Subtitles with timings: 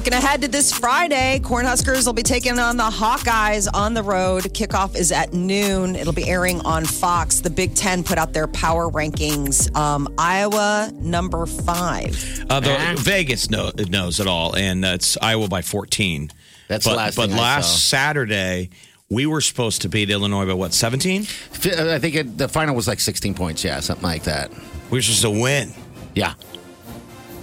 [0.00, 4.44] Looking ahead to this Friday, Cornhuskers will be taking on the Hawkeyes on the road.
[4.44, 5.94] Kickoff is at noon.
[5.94, 7.40] It'll be airing on Fox.
[7.40, 9.76] The Big Ten put out their power rankings.
[9.76, 12.16] Um, Iowa number five.
[12.48, 16.30] Uh, the, Vegas know, knows it all, and uh, it's Iowa by 14.
[16.66, 17.96] That's but, the last But thing I last saw.
[17.98, 18.70] Saturday,
[19.10, 21.26] we were supposed to beat Illinois by what, 17?
[21.66, 23.62] Uh, I think it, the final was like 16 points.
[23.62, 24.50] Yeah, something like that.
[24.90, 25.74] We were supposed to win.
[26.14, 26.32] Yeah.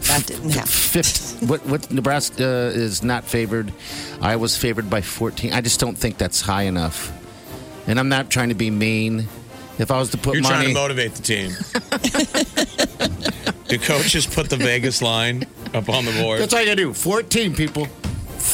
[0.08, 0.68] That didn't happen.
[0.68, 3.74] Fifth, what, what Nebraska is not favored.
[4.22, 5.54] I was favored by 14.
[5.54, 7.12] I just don't think that's high enough.
[7.88, 9.28] And I'm not trying to be mean.
[9.80, 11.52] If I was to put You're trying to motivate the team.
[13.68, 16.40] Do coaches put the Vegas line up on the board?
[16.40, 16.94] that's all you do.
[16.94, 17.88] 14 people.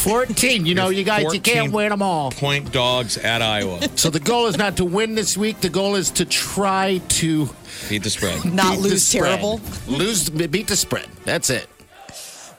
[0.03, 0.65] 14.
[0.65, 2.31] You know, you guys, you can't win them all.
[2.31, 3.79] Point dogs at Iowa.
[3.95, 5.61] So the goal is not to win this week.
[5.61, 7.49] The goal is to try to
[7.89, 8.43] Beat the spread.
[8.45, 9.23] Not beat the lose spread.
[9.39, 9.61] terrible.
[9.87, 11.07] Lose, beat the spread.
[11.23, 11.67] That's it.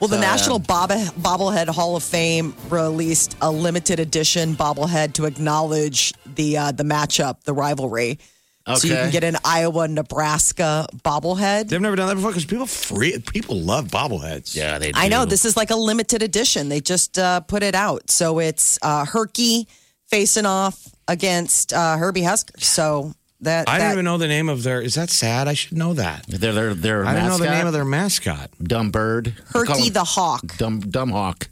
[0.01, 0.59] Well, the So, National.
[0.59, 6.83] Bob- Bobblehead Hall of Fame released a limited edition bobblehead to acknowledge the uh, the
[6.83, 8.19] matchup, the rivalry.
[8.67, 11.69] So you can get an Iowa Nebraska bobblehead.
[11.69, 14.57] They've never done that before because people free people love bobbleheads.
[14.57, 14.93] Yeah, they.
[14.93, 14.99] Do.
[14.99, 16.71] I know this is like a limited edition.
[16.71, 19.69] They just uh, put it out, so it's uh, Herky
[20.09, 22.59] facing off against uh, Herbie Husker.
[22.59, 24.81] So that I that, don't even know the name of their.
[24.81, 25.47] Is that sad?
[25.47, 26.25] I should know that.
[26.27, 28.51] They're their their I don't know the name of their mascot.
[28.63, 29.35] dumb bird.
[29.53, 30.57] Herky the Hawk.
[30.57, 31.49] dumb dumb hawk.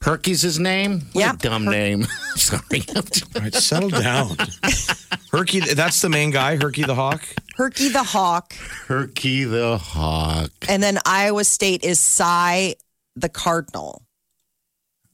[0.00, 1.00] Herky's his name.
[1.12, 1.32] What Yeah.
[1.32, 2.04] a dumb name.
[2.36, 2.82] Sorry.
[2.94, 3.02] All
[3.42, 4.36] right, settle down.
[5.32, 7.22] Herky, that's the main guy, Herky the Hawk.
[7.56, 8.52] Herky the Hawk,
[8.86, 10.50] Herky the hawk.
[10.68, 12.76] and then Iowa State is Cy
[13.16, 14.02] the Cardinal.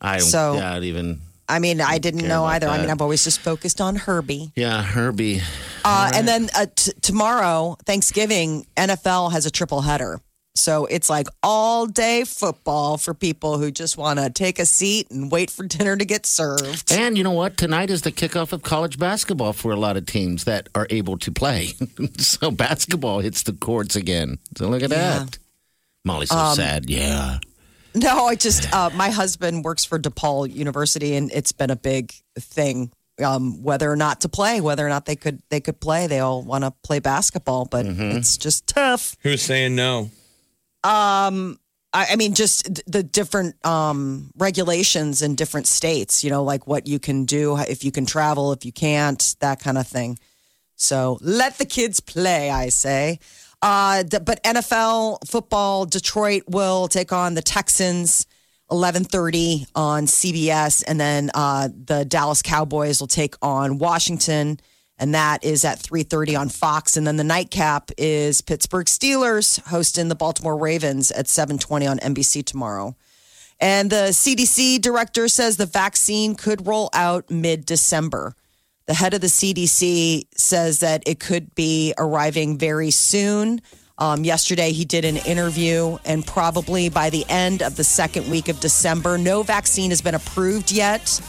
[0.00, 0.26] I don't.
[0.28, 1.20] So- yeah, I'd even.
[1.48, 2.68] I mean, I didn't know about either.
[2.68, 2.90] I mean.
[2.90, 4.52] I've always just focused on Herbie.
[4.56, 5.42] Yeah, Herbie.
[5.84, 10.20] Uh, And then uh, t- tomorrow, Thanksgiving, NFL has a triple header.
[10.56, 15.10] So it's like all day football for people who just want to take a seat
[15.10, 16.92] and wait for dinner to get served.
[16.92, 17.56] And you know what?
[17.56, 21.18] Tonight is the kickoff of college basketball for a lot of teams that are able
[21.18, 21.70] to play.
[22.18, 24.38] so basketball hits the courts again.
[24.56, 25.18] So look at Yeah.
[25.24, 25.38] that.
[26.04, 26.88] Molly's so Um, sad.
[26.88, 27.38] Yeah.
[27.96, 32.12] No, I just, uh, my husband works for DePaul University and it's been a big
[32.38, 32.92] thing.
[33.24, 36.18] Um, whether or not to play, whether or not they could they could play, they
[36.18, 39.16] all want to play basketball, but it's just tough.
[39.20, 40.10] Who's saying no?
[40.84, 41.58] Um,
[41.92, 46.24] I, mean, just the different um, regulations in different states.
[46.24, 49.60] You know, like what you can do if you can travel, if you can't, that
[49.60, 50.18] kind of thing.
[50.76, 53.20] So let the kids play, I say.
[53.62, 58.26] Uh, but NFL football, Detroit will take on the Texans.
[58.70, 64.58] 11:30 on CBS, and then uh, the Dallas Cowboys will take on Washington,
[64.98, 66.96] and that is at 3:30 on Fox.
[66.96, 72.42] And then the nightcap is Pittsburgh Steelers hosting the Baltimore Ravens at 7:20 on NBC
[72.42, 72.96] tomorrow.
[73.60, 78.34] And the CDC director says the vaccine could roll out mid-December.
[78.86, 83.62] The head of the CDC says that it could be arriving very soon.
[83.96, 88.48] Um, yesterday, he did an interview, and probably by the end of the second week
[88.48, 91.20] of December, no vaccine has been approved yet.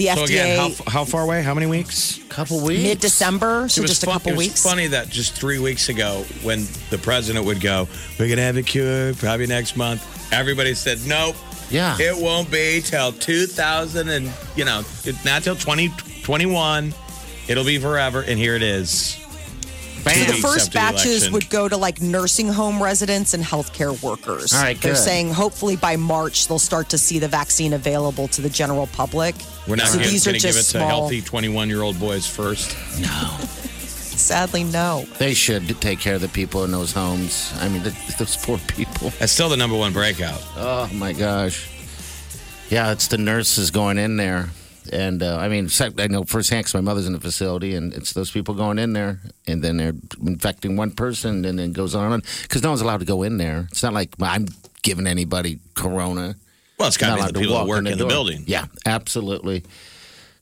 [0.00, 1.42] The So FDA again, how, how far away?
[1.42, 2.20] How many weeks?
[2.30, 2.82] Couple weeks.
[2.82, 4.62] mid December, so it was just a couple it was weeks.
[4.62, 7.86] funny that just three weeks ago, when the president would go,
[8.18, 10.02] "We're gonna have a cure probably next month,"
[10.32, 11.36] everybody said, "Nope,
[11.70, 11.98] Yeah.
[12.00, 14.84] it won't be till 2000 and you know,
[15.24, 16.94] not till 2021.
[17.46, 19.16] It'll be forever." And here it is.
[20.04, 21.32] So the first after the batches election.
[21.34, 24.52] would go to like nursing home residents and healthcare workers.
[24.52, 24.98] All right, They're good.
[24.98, 29.34] saying hopefully by March they'll start to see the vaccine available to the general public.
[29.68, 30.88] We're not so gonna, these are gonna give it just to small.
[30.88, 32.76] healthy 21 year old boys first.
[33.00, 33.36] No.
[34.20, 35.04] Sadly, no.
[35.18, 37.52] They should take care of the people in those homes.
[37.60, 39.10] I mean, th those poor people.
[39.18, 40.42] That's still the number one breakout.
[40.56, 41.68] Oh my gosh.
[42.68, 44.50] Yeah, it's the nurses going in there.
[44.92, 48.12] And uh, I mean, I know firsthand because my mother's in the facility, and it's
[48.12, 49.94] those people going in there, and then they're
[50.26, 52.22] infecting one person, and then it goes on and on.
[52.42, 53.68] because no one's allowed to go in there.
[53.70, 54.46] It's not like I'm
[54.82, 56.34] giving anybody corona.
[56.78, 58.08] Well, it's got to be the people that work in the, door.
[58.08, 58.44] building.
[58.46, 59.64] Yeah, absolutely.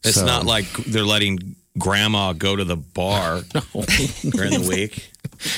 [0.04, 3.40] It's So- not like they're letting grandma go to the bar
[4.22, 5.10] during the week.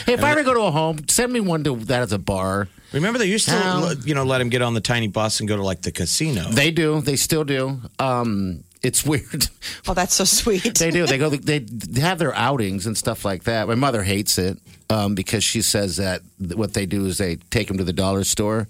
[0.07, 2.19] Hey, if I ever go to a home, send me one to that as a
[2.19, 2.69] bar.
[2.93, 3.91] Remember they used to, How?
[4.05, 6.43] you know, let him get on the tiny bus and go to like the casino.
[6.51, 7.01] They do.
[7.01, 7.81] They still do.
[7.99, 9.49] Um, it's weird.
[9.88, 10.79] Oh, that's so sweet.
[10.79, 11.06] they do.
[11.06, 11.31] They go.
[11.31, 11.65] They
[12.00, 13.67] have their outings and stuff like that.
[13.67, 16.23] My mother hates it um, because she says that
[16.55, 18.69] what they do is they take them to the dollar store,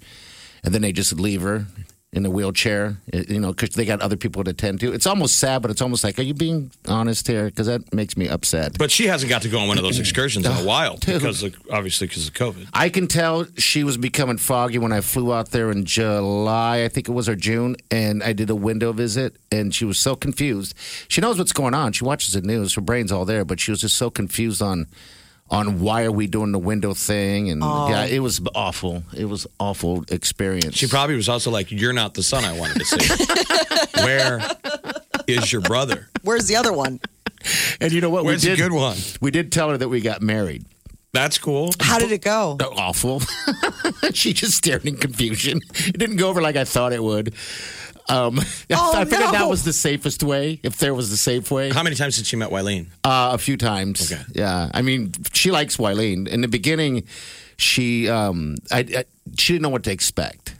[0.64, 1.66] and then they just leave her
[2.12, 2.96] in a wheelchair.
[3.12, 4.92] eh, You know, because they got other people to attend to.
[4.92, 7.44] It's almost sad, but it's almost like, are you being honest here?
[7.44, 8.76] Because that makes me upset.
[8.78, 11.14] But she hasn't got to go on one of those excursions in a while Dude.
[11.20, 12.66] because of, obviously because of COVID.
[12.74, 16.88] I can tell she was becoming foggy when I flew out there in July, I
[16.88, 20.16] think it was, or June, and I did a window visit, and she was so
[20.16, 20.74] confused.
[21.06, 21.92] She knows what's going on.
[21.92, 22.74] She watches the news.
[22.74, 24.86] Her brain's all there, but she was just so confused on
[25.50, 27.88] on why are we doing the window thing, and oh.
[27.88, 29.02] yeah, it was awful.
[29.17, 30.76] It was awful experience.
[30.76, 34.05] She probably was also like, "You're not the son I wanted to see.
[34.05, 34.41] Where
[35.26, 36.08] is your brother?
[36.23, 37.00] Where's the other one?
[37.81, 38.25] and you know what?
[38.25, 38.97] Where's we the good one?
[39.20, 40.64] We did tell her that we got married.
[41.12, 42.56] That's cool." How did it go?
[42.76, 43.20] awful.
[44.14, 45.61] she just stared in confusion.
[45.75, 47.35] It didn't go over like I thought it would.
[48.10, 48.38] Um,
[48.72, 51.70] Oh, I figured that was the safest way, if there was a safe way.
[51.70, 52.86] How many times did she met Wileen?
[53.04, 54.10] Uh, a few times.
[54.12, 54.22] Okay.
[54.34, 54.70] Yeah.
[54.74, 56.26] I mean, she likes Wileen.
[56.28, 57.04] In the beginning,
[57.56, 59.04] she um, I, I,
[59.36, 60.54] she didn't know what to expect.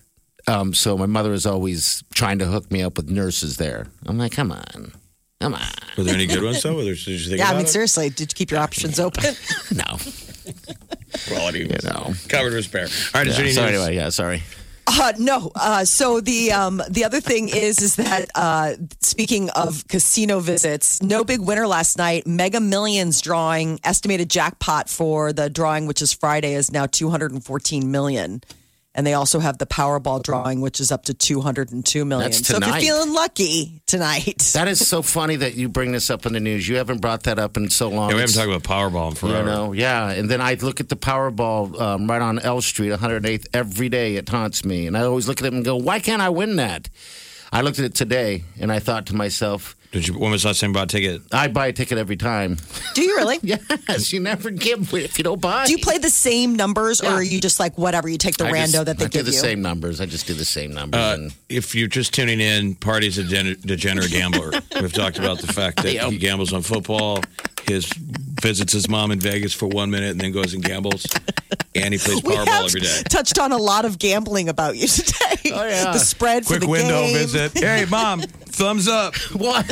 [0.47, 3.87] Um, so my mother is always trying to hook me up with nurses there.
[4.07, 4.93] I'm like, come on,
[5.41, 5.61] come on.
[5.97, 6.75] Were there any good ones though?
[6.75, 7.69] Were there, did you think Yeah, I mean, it?
[7.69, 9.35] seriously, did you keep your options open?
[9.73, 9.99] No,
[11.29, 12.15] Quality was know.
[12.29, 12.85] covered with spare.
[13.15, 13.75] All right, is there any so news?
[13.75, 14.43] anyway, yeah, sorry.
[14.93, 15.53] Uh, no.
[15.55, 21.01] Uh, so the um, the other thing is is that uh, speaking of casino visits,
[21.01, 22.27] no big winner last night.
[22.27, 27.31] Mega Millions drawing estimated jackpot for the drawing, which is Friday, is now two hundred
[27.33, 28.43] and fourteen million.
[28.93, 32.05] And they also have the Powerball drawing, which is up to two hundred and two
[32.05, 32.31] million.
[32.31, 36.11] That's so if you're feeling lucky tonight, That is so funny that you bring this
[36.11, 36.69] up in the news.
[36.69, 38.11] You haven't brought that up in so long.
[38.11, 39.39] Yeah, we haven't talked about Powerball in forever.
[39.39, 40.11] You know, yeah.
[40.11, 44.17] And then I look at the Powerball um, right on L Street, 108th, every day.
[44.17, 44.89] It haunts me.
[44.89, 46.89] And I always look at it and go, why can't I win that?
[47.53, 50.17] I looked at it today and I thought to myself, Did you?
[50.19, 51.23] When was the last time you bought a ticket?
[51.33, 52.59] I buy a ticket every time.
[52.95, 53.39] do you really?
[53.43, 55.67] yes, you never give if you don't buy.
[55.67, 58.09] Do you play the same numbers, or are you just like whatever?
[58.09, 59.37] You take the I rando just- that they I do the you.
[59.39, 60.01] same numbers.
[60.01, 61.01] I just do the same numbers.
[61.01, 64.53] Uh, and if you're just tuning in, Party's a degenerate gambler.
[64.81, 67.21] We've talked about the fact that he gambles on football.
[67.67, 67.89] His
[68.41, 71.07] visits his mom in Vegas for one minute and then goes and gambles.
[71.75, 73.03] And he plays We Powerball have every day.
[73.09, 75.53] touched on a lot of gambling about you today.
[75.53, 75.93] Oh, yeah.
[75.93, 77.15] the spread for Quick the window game.
[77.17, 77.53] visit.
[77.59, 79.15] Hey, mom, thumbs up.
[79.33, 79.71] what?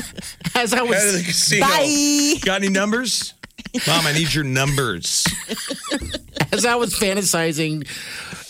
[0.55, 1.67] As I Head of the was, casino.
[1.67, 2.35] Bye.
[2.45, 3.35] Got any numbers?
[3.87, 5.27] Mom, I need your numbers.
[6.53, 7.87] as I was fantasizing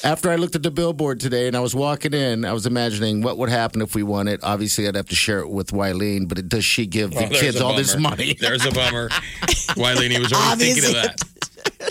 [0.04, 3.22] after I looked at the billboard today and I was walking in, I was imagining
[3.22, 4.40] what would happen if we won it.
[4.42, 7.28] Obviously, I'd have to share it with Wileen, but it, does she give the Oh,
[7.28, 8.34] kids all this money?
[8.40, 9.08] There's a bummer.
[9.76, 11.22] Wileen he was already thinking of that.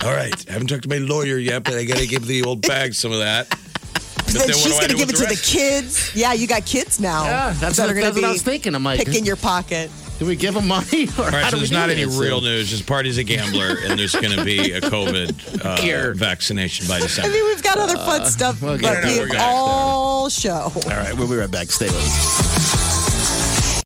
[0.04, 0.50] All right.
[0.50, 2.94] I haven't talked to my lawyer yet, but I got to give the old bag
[2.94, 3.50] some of that.
[3.50, 6.14] But Then then she's going to give it with to the kids.
[6.16, 7.24] Yeah, you got kids now.
[7.24, 8.76] Yeah, that's that what- that's what I was thinking.
[8.76, 9.90] I'm like, picking your pocket.
[10.20, 11.08] Do we give them money?
[11.20, 12.18] Or All right, so there's not any this?
[12.18, 12.70] real news.
[12.72, 16.14] Just party's a gambler, and there's going to be a COVID uh, Cure.
[16.16, 17.30] vaccination by December.
[17.30, 17.34] I December.
[17.34, 20.72] mean, we've got other fun stuff, we'll but get we We're gonna- all show.
[20.76, 21.70] All right, we'll be right back.
[21.72, 23.84] Stay with us.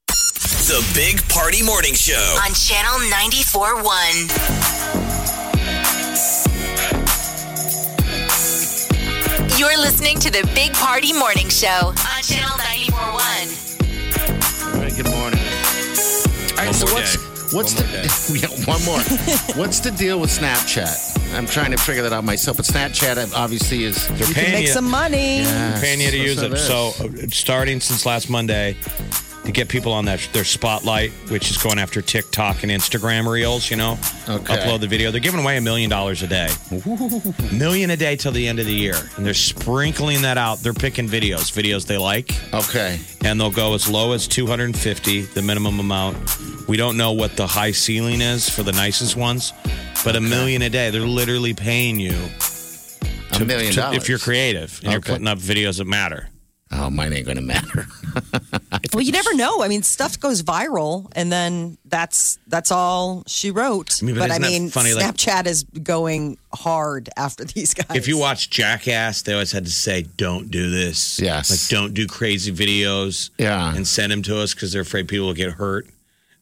[0.68, 2.38] The Big Party Morning Show.
[2.46, 5.52] on Channel 94.1.
[9.60, 14.74] You're listening to the Big Party Morning Show on Channel 94.1.
[14.74, 15.40] All right, good morning.
[16.62, 17.58] All right, One so more what's, day.
[17.58, 18.58] what's One the more day.
[18.58, 19.58] yeah, one more?
[19.58, 21.36] what's the deal with Snapchat?
[21.36, 22.58] I'm trying to figure that out myself.
[22.58, 25.44] But Snapchat obviously is They're You can paying make you, some money.
[25.82, 26.54] paying you to use it.
[26.54, 26.68] is.
[26.68, 28.76] So, uh, starting since last Monday,
[29.46, 33.72] to get people on that their spotlight, which is going after TikTok and Instagram reels,
[33.72, 33.98] you know,
[34.30, 34.56] Okay.
[34.56, 35.10] upload the video.
[35.10, 36.48] They're giving away a million dollars a day,
[37.52, 40.60] million a day till the end of the year, and they're sprinkling that out.
[40.60, 42.36] They're picking videos, videos they like.
[42.54, 43.00] okay.
[43.26, 46.18] and they'll go as low as 250 the minimum amount
[46.72, 49.52] we don't know what the high ceiling is for the nicest ones
[50.06, 52.16] but a million a day they're literally paying you
[53.34, 56.30] A million to- dollars if you're creative and you're putting up videos that matter
[56.74, 57.86] Oh, mine ain't gonna matter.
[58.94, 59.62] Well, you never know.
[59.62, 64.00] I mean, stuff goes viral, and then that's that's all she wrote.
[64.02, 67.96] I mean, but but I mean, funny, like- Snapchat is going hard after these guys.
[67.98, 71.50] if you watch jackass they always had to say don't do this Yes.
[71.52, 73.74] like don't do crazy videos Yeah.
[73.76, 75.88] and send them to us because they're afraid people will get hurt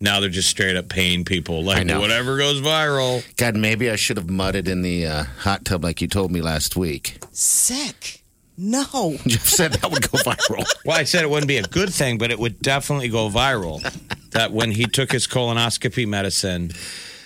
[0.01, 1.99] now they're just straight up paying people like know.
[1.99, 6.01] whatever goes viral God, maybe I should have mudded in the uh, hot tub like
[6.01, 7.23] you told me last week.
[7.31, 8.21] sick,
[8.57, 9.17] no.
[9.27, 10.65] Jeff said that would go viral.
[10.85, 13.81] Well, I said it wouldn't be a good thing, but it would definitely go viral.
[14.31, 16.71] that when he took his colonoscopy medicine,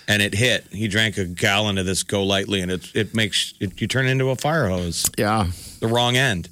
[0.06, 0.66] and it hit.
[0.70, 4.28] He drank a gallon of this GoLytely, and it it makes it, you turn into
[4.30, 5.10] a fire hose.
[5.16, 5.46] Yeah.
[5.80, 6.48] The wrong end.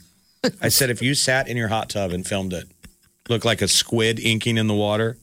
[0.61, 2.67] I said if you sat in your hot tub and filmed it,
[3.29, 5.17] looked like a squid inking in the water.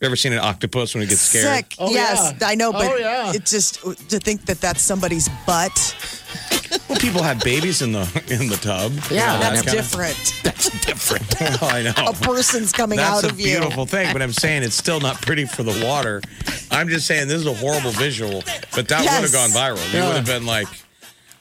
[0.00, 1.44] You ever seen an octopus when it gets scared?
[1.56, 1.74] Sick.
[1.78, 2.48] Oh, yes, yeah.
[2.48, 3.32] I know, oh, but Oh, yeah.
[3.34, 5.94] it's just to think that that's somebody's butt.
[6.88, 8.92] Well, people have babies in the in the tub.
[9.10, 10.34] Yeah, That's that kinda- different.
[10.42, 11.38] That's different.
[11.40, 11.92] Well, oh, I know.
[12.06, 13.46] A person's coming That's out of you.
[13.48, 16.22] That's a beautiful thing, but I'm saying it's still not pretty for the water.
[16.70, 18.42] I'm just saying this is a horrible visual,
[18.74, 19.92] but that would have gone viral.
[19.92, 20.06] You Yeah.
[20.06, 20.68] would have been like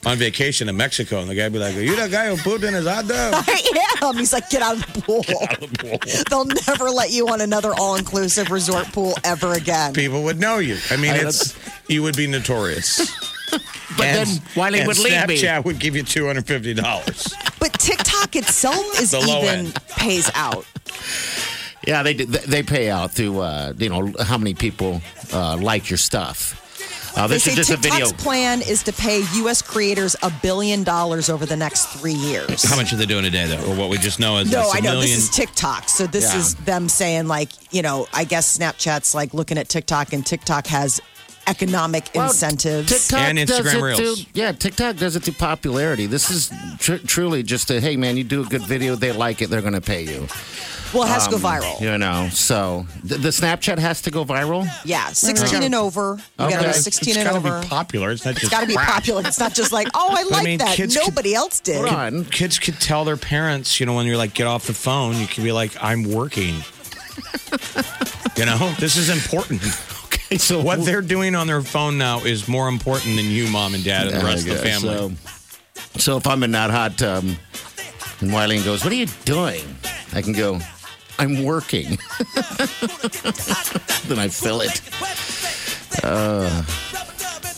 [0.05, 2.37] on vacation in Mexico, and the guy would be like, "Are you that guy who
[2.41, 4.17] pooped in his hot dog?" I am.
[4.17, 5.25] He's like, get out of the pool.
[5.41, 6.23] Out of the pool.
[6.29, 9.93] They'll never let you on another all-inclusive resort pool ever again.
[9.93, 10.77] People would know you.
[10.89, 11.53] I mean, I- it's
[11.89, 13.11] you would be notorious.
[13.97, 15.41] But And- then Wileen would leave me.
[15.41, 17.33] Snapchat would give you two hundred fifty dollars.
[17.59, 19.75] But TikTok itself is The even end.
[19.89, 20.65] pays out.
[21.87, 25.01] Yeah, they they pay out through uh, you know how many people
[25.33, 26.55] uh, like your stuff.
[27.15, 28.23] Uh, They this say is just a TikTok's video.
[28.23, 29.61] plan is to pay U.S.
[29.61, 32.63] creators a billion dollars over the next three years.
[32.63, 33.63] How much are they doing a day, though?
[33.71, 35.09] Or what we just know is No, that's a I know million.
[35.17, 35.89] this is TikTok.
[35.89, 36.39] So this Yeah.
[36.39, 40.67] is them saying like, you know, I guess Snapchat's like looking at TikTok and TikTok
[40.67, 41.01] has
[41.47, 42.89] economic Well, incentives.
[42.91, 43.97] TikTok And Instagram Reels.
[43.99, 46.05] through- yeah, TikTok does it through popularity.
[46.05, 49.41] This is tr- truly just a hey man, you do a good video, they like
[49.41, 50.27] it, they're going to pay you.
[50.93, 51.79] Well, it has Um, to go viral.
[51.81, 54.67] You know, so the, the Snapchat has to go viral.
[54.85, 56.17] Yeah, 16 and over.
[56.17, 56.63] You got to Okay.
[56.63, 57.61] go It's 16 it's and gotta over.
[57.61, 58.11] be popular.
[58.11, 58.87] It's not just It's got to be crap.
[58.89, 59.21] popular.
[59.25, 60.75] It's not just like, oh, I like mean, that.
[60.75, 61.75] kids could- Nobody else did.
[61.77, 62.25] Hold on.
[62.25, 65.27] Kids could tell their parents, you know, when you're like, get off the phone, you
[65.27, 66.55] can be like, I'm working.
[68.37, 69.61] you know, this is important.
[70.05, 73.73] Okay, so What they're doing on their phone now is more important than you, mom
[73.73, 74.95] and dad, and the rest of the family.
[74.95, 75.11] So,
[75.99, 77.25] so if I'm in that hot tub
[78.21, 79.61] and Wiley goes, What are you doing?
[80.13, 80.59] I can go,
[81.19, 81.89] I'm working.
[84.07, 84.81] then I fill it.
[86.03, 86.63] Uh,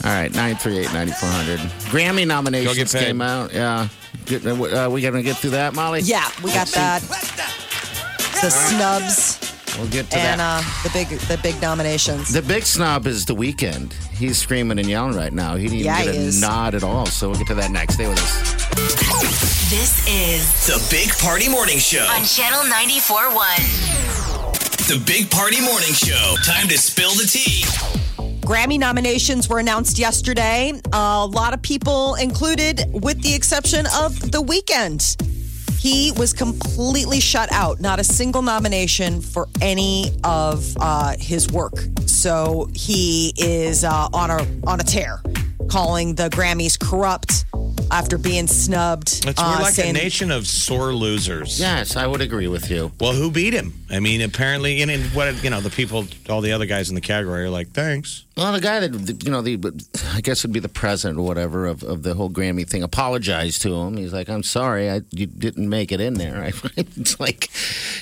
[0.03, 1.59] all right, 938 9400.
[1.91, 3.53] Grammy nominations get came out.
[3.53, 3.87] Yeah.
[4.25, 6.01] Get, uh, we going to get through that, Molly?
[6.01, 7.01] Yeah, we got that.
[8.41, 9.37] The snubs
[9.77, 10.63] We'll get to and that.
[10.65, 12.33] uh, the big the big nominations.
[12.33, 13.93] the big snob is the Weeknd.
[14.11, 15.55] He's screaming and yelling right now.
[15.55, 16.41] He didn't even Yeah, get a is.
[16.41, 17.05] nod at all.
[17.05, 17.93] So we'll get to that next.
[17.93, 18.60] Stay with us.
[18.71, 22.05] This is The Big Party Morning Show.
[22.09, 24.87] on Channel 94.1.
[24.87, 26.35] The Big Party Morning Show.
[26.45, 27.63] Time to spill the tea.
[28.41, 30.73] Grammy nominations were announced yesterday.
[30.93, 35.21] a lot of people included, with the exception of The Weeknd.
[35.79, 37.81] He was completely shut out.
[37.81, 41.73] Not a single nomination for any of uh, his work.
[42.05, 45.21] So he is uh, on a on a tear,
[45.69, 47.45] calling the Grammys corrupt
[47.91, 49.25] after being snubbed.
[49.27, 51.59] It's uh, we're like a nation of sore losers.
[51.59, 52.91] Yes, I would agree with you.
[52.99, 53.73] Well, who beat him?
[53.89, 56.95] I mean, apparently, and, and what you know, the people, all the other guys in
[56.95, 58.25] the category are like, thanks.
[58.41, 59.57] Well, the guy that you know, the
[60.15, 63.61] I guess would be the president or whatever of, of the whole Grammy thing, apologized
[63.63, 63.97] to him.
[63.97, 67.49] He's like, "I'm sorry, I you didn't make it in there." I, it's like,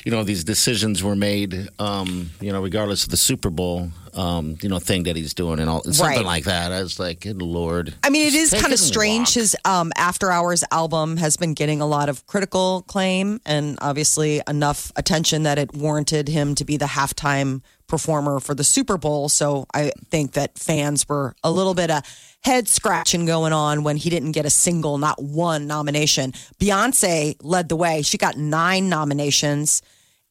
[0.05, 4.58] you know, these decisions were made, um, you know, regardless of the Super Bowl, um,
[4.62, 6.25] you know, thing that he's doing and all something Right.
[6.25, 6.72] like that.
[6.72, 9.27] I was like, "Good lord!" I mean, it is Take kind of it and strange.
[9.29, 9.34] walk.
[9.36, 14.41] His um, After Hours album has been getting a lot of critical claim and obviously
[14.48, 19.27] enough attention that it warranted him to be the halftime performer for the Super Bowl.
[19.27, 22.03] So I think that fans were a little bit of
[22.41, 26.31] head scratching going on when he didn't get a single, not one nomination.
[26.60, 28.01] Beyonce led the way.
[28.01, 29.81] She got nine nominations.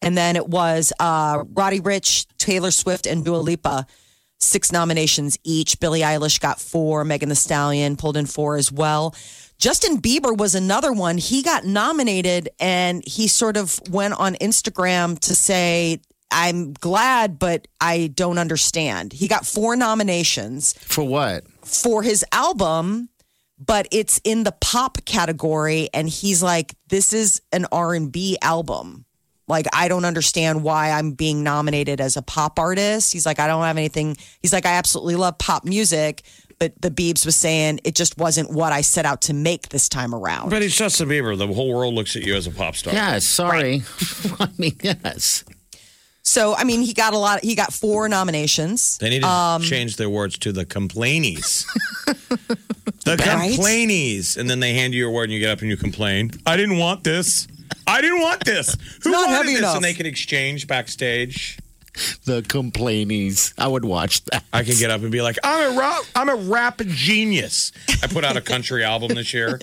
[0.01, 3.87] And then it was uh, Roddy Ricch, Taylor Swift, and Dua Lipa
[4.39, 5.81] six nominations each.
[5.81, 7.05] Billie Eilish got four.
[7.05, 9.15] Megan Thee Stallion pulled in four as well.
[9.59, 11.19] Justin Bieber was another one.
[11.19, 17.69] He got nominated and he sort of went on Instagram to say, I'm glad, but
[17.81, 19.13] I don't understand.
[19.13, 21.45] He got four nominations For what?
[21.63, 23.09] for his album
[23.61, 29.05] but it's in the pop category and he's like this is an R&B album
[29.49, 33.47] like I don't understand why I'm being nominated as a pop artist he's like I
[33.49, 36.23] don't have anything he's like I absolutely love pop music
[36.59, 39.89] but the Beebs was saying it just wasn't what I set out to make this
[39.89, 41.37] time around But he's Justin Bieber.
[41.37, 42.95] The whole world looks at you as a pop star.
[42.95, 43.83] Yeah, sorry.
[44.41, 45.45] I mean, yes.
[46.29, 49.63] So I mean he got a lot he got four nominations They need to Um,
[49.63, 51.65] change their words to the complainies.
[53.05, 53.53] the Right?
[53.59, 54.37] complainies.
[54.37, 56.31] And then they hand you your award and you get up and you complain.
[56.47, 57.49] I didn't want this.
[57.87, 58.77] I didn't want this.
[59.03, 59.59] Who Not wanted heavy this?
[59.61, 59.77] enough.
[59.77, 61.59] And they could exchange backstage.
[62.27, 63.53] The complainies.
[63.59, 64.45] I would watch that.
[64.53, 67.73] I can get up and be like, I'm a rap, I'm a rap genius.
[68.03, 69.61] I put out a country album this year.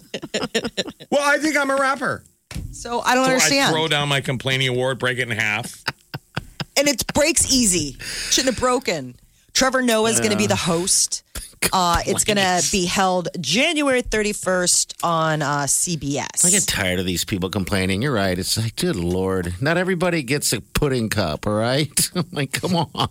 [1.11, 2.23] Well, I think I'm a rapper.
[2.71, 5.81] so I don't So I understand throw down my complaining award, break it in half.
[6.77, 7.97] And it breaks easy.
[7.99, 9.15] Shouldn't have broken.
[9.53, 11.23] Trevor Noah is going to be the host.
[11.73, 16.45] Uh, it's going to be held January 31st on uh, CBS.
[16.45, 18.03] I get tired of these people complaining.
[18.03, 18.37] You're right.
[18.37, 21.47] It's like, good lord, not everybody gets a pudding cup.
[21.47, 23.09] All right, I'm like, come on.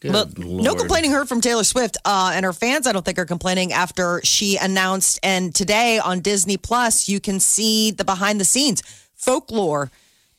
[0.00, 0.78] Good But no Lord.
[0.78, 2.86] complaining heard from Taylor Swift, uh, and her fans.
[2.86, 5.18] I don't think are complaining after she announced.
[5.22, 8.82] And today on Disney Plus, you can see the behind the scenes
[9.14, 9.90] folklore.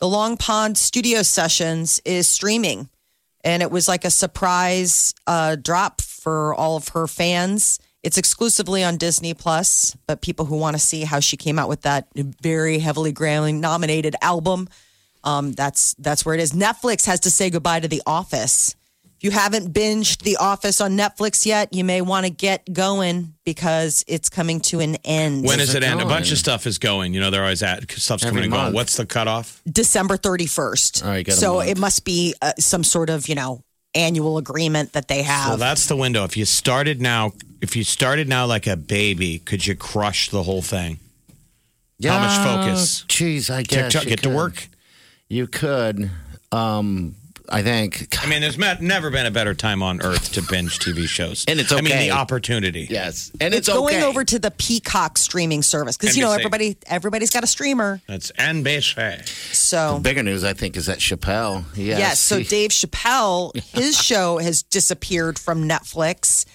[0.06, 2.90] The Long Pond Studio Sessions is streaming,
[3.44, 7.80] and it was like a surprise uh, drop for all of her fans.
[8.04, 11.70] It's exclusively on Disney Plus, but people who want to see how she came out
[11.70, 14.70] with that very heavily Grammy nominated album,
[15.24, 16.52] um, that's that's where it is.
[16.52, 18.76] Netflix has to say goodbye to The Office.
[19.26, 23.34] If you haven't binged The Office on Netflix yet, you may want to get going
[23.44, 25.44] because it's coming to an end.
[25.44, 26.00] When is it it end?
[26.00, 27.16] A bunch of stuff is going.
[27.16, 28.74] You know, they're always at stuff's Every coming and going.
[28.74, 29.64] What's the cutoff?
[29.68, 31.04] December 31st.
[31.04, 33.64] All right, got so it must be uh, some sort of, you know,
[33.96, 35.54] annual agreement that they have.
[35.54, 36.24] So that's the window.
[36.24, 40.44] If you started now, if you started now like a baby, could you crush the
[40.44, 41.00] whole thing?
[42.04, 43.06] How much focus?
[43.08, 44.68] Jeez, I guess TikTok, you get to work.
[45.30, 46.12] You could.
[46.52, 47.16] Um,
[47.50, 48.08] I think.
[48.24, 51.46] I mean, there's met, never been a better time on earth to binge TV shows,
[51.48, 51.80] And it's okay.
[51.80, 52.88] I mean, the opportunity.
[52.90, 54.04] Yes, and it's, it's, going okay.
[54.06, 58.02] over to the Peacock streaming service because you know everybody everybody's got a streamer.
[58.08, 59.28] That's NBC.
[59.54, 61.64] So Bigger news, I think, is that Chappelle.
[61.76, 62.00] Yes.
[62.00, 62.20] Yes.
[62.20, 66.46] So he- Dave Chappelle, his show has disappeared from Netflix.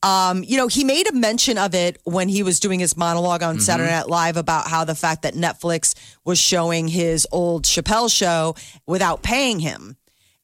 [0.00, 3.40] Um, you know, he made a mention of it when he was doing his monologue
[3.40, 3.50] Mm-hmm.
[3.50, 8.10] on Saturday Night Live about how the fact that Netflix was showing his old Chappelle
[8.10, 8.54] show
[8.86, 9.96] without paying him.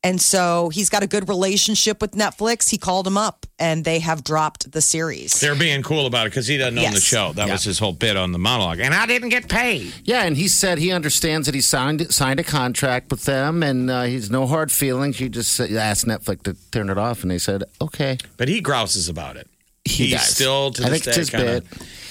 [0.05, 2.71] And so he's got a good relationship with Netflix.
[2.71, 5.41] He called him up and they have dropped the series.
[5.41, 7.33] They're being cool about it because he doesn't own the show.
[7.33, 8.81] That was his whole bit on the monologue.
[8.81, 9.95] And I didn't get paid.
[10.05, 13.91] Yeah, and he said he understands that he signed signed a contract with them, and
[13.91, 15.17] uh, he's no hard feelings.
[15.17, 18.19] He just asked Netflix to turn it off, and they said okay.
[18.37, 19.49] But he grouses about it.
[19.85, 20.29] He He's does.
[20.29, 21.65] still to I this think day kinda, bit.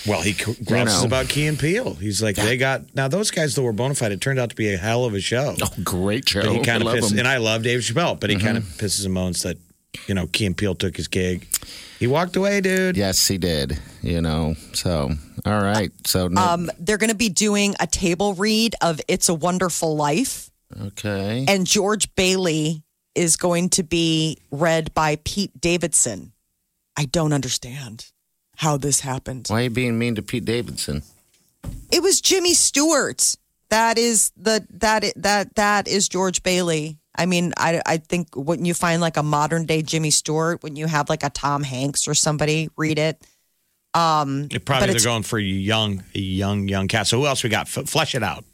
[0.06, 1.08] Well, he c- grouses know.
[1.08, 1.94] about Key and Peele.
[1.96, 4.12] He's like, they got now those guys that were bona fide.
[4.12, 5.56] It turned out to be a hell of a show.
[5.62, 6.42] Oh, great show!
[6.44, 7.20] But he kind of pisses, him.
[7.20, 9.58] and I love Dave Chappelle, but he kind of pisses and moans that
[10.08, 11.48] you know Key and Peele took his gig.
[12.00, 12.98] He walked away, dude.
[12.98, 13.80] Yes, he did.
[14.02, 15.10] You know, so
[15.46, 15.90] all right.
[16.06, 19.96] So no, Um, they're going to be doing a table read of It's a Wonderful
[19.96, 20.52] Life.
[20.82, 21.46] okay.
[21.48, 22.84] and George Bailey
[23.16, 26.33] is going to be read by Pete Davidson.
[26.98, 28.12] I don't understand
[28.58, 29.48] how this happened.
[29.48, 31.04] Why are you being mean to Pete Davidson?
[31.92, 33.36] It was Jimmy Stewart.
[33.70, 37.00] That is the that that that is George Bailey.
[37.16, 40.76] I mean, I I think when you find like a modern day Jimmy Stewart, when
[40.76, 43.22] you have like a Tom Hanks or somebody read it,
[43.96, 47.10] um, it Probably But they're it's- going for a young, young, young cast.
[47.12, 47.68] So who else we got?
[47.76, 48.46] F- flesh it out.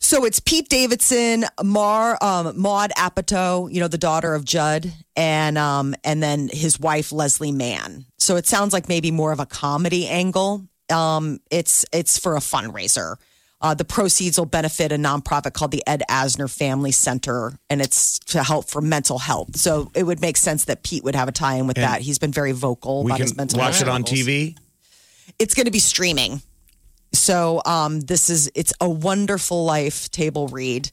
[0.00, 5.58] So it's Pete Davidson, Mar, um, Maud Apatow, you know, the daughter of Judd, and
[5.58, 8.06] um, and then his wife Leslie Mann.
[8.16, 10.64] So it sounds like maybe more of a comedy angle.
[10.90, 13.16] Um, it's it's for a fundraiser.
[13.60, 18.20] Uh, the proceeds will benefit a nonprofit called the Ed Asner Family Center, and it's
[18.20, 19.56] to help for mental health.
[19.56, 22.00] So it would make sense that Pete would have a tie-in with And that.
[22.00, 24.56] He's been very vocal We about can his mental watch health Watch it on TV.
[25.40, 26.40] it's going to be streaming.
[27.12, 30.90] So um, this is it's a wonderful life table read,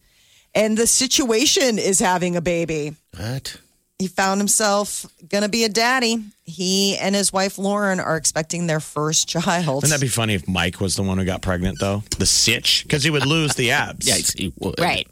[0.53, 2.95] and the situation is having a baby.
[3.17, 3.57] What?
[3.99, 6.21] He found himself going to be a daddy.
[6.43, 9.75] He and his wife Lauren are expecting their first child.
[9.83, 12.03] Wouldn't that be funny if Mike was the one who got pregnant, though?
[12.17, 12.83] The sitch?
[12.83, 14.05] Because he would lose the abs.
[14.07, 14.79] Yes, he would.
[14.79, 15.07] right?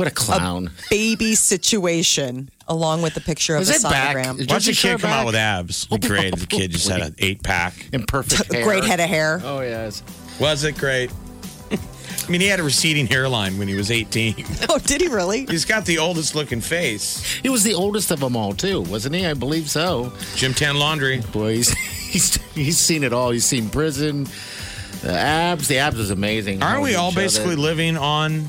[0.00, 0.70] What a clown.
[0.88, 4.16] Baby situation, along with the picture of Is the it back?
[4.16, 4.40] sonogram.
[4.40, 5.20] Is Watch a Jersey kid come back?
[5.20, 5.84] out with abs.
[5.84, 7.74] Be great oh, if the kid just had an eight pack.
[7.92, 8.64] Imperfect hair.
[8.64, 9.42] Great head of hair.
[9.44, 10.02] Oh yes.
[10.40, 11.10] Was it great?
[11.70, 14.42] I mean, he had a receding hairline when he was 18.
[14.70, 15.44] Oh, did he really?
[15.44, 17.22] He's got the oldest looking face.
[17.42, 19.26] He was the oldest of them all too, wasn't he?
[19.26, 20.14] I believe so.
[20.34, 21.20] Gym Tan Laundry.
[21.30, 21.72] Boy, he's
[22.08, 23.32] he's, he's seen it all.
[23.32, 24.26] He's seen prison,
[25.02, 25.68] the abs.
[25.68, 26.62] The abs is amazing.
[26.62, 27.24] Aren't we all each other.
[27.26, 28.46] basically living on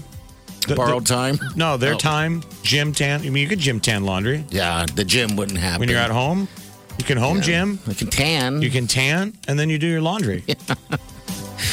[0.67, 1.39] the, borrowed the- time?
[1.56, 1.97] No, their Oh.
[1.97, 2.43] time.
[2.63, 3.21] Gym Tan.
[3.21, 6.12] I mean, you could gym Tan Laundry Yeah, the gym wouldn't happen when you're at
[6.12, 6.47] home.
[6.97, 7.80] You can home gym.
[7.88, 8.62] You can tan.
[8.62, 10.43] You can tan, and then you do your laundry.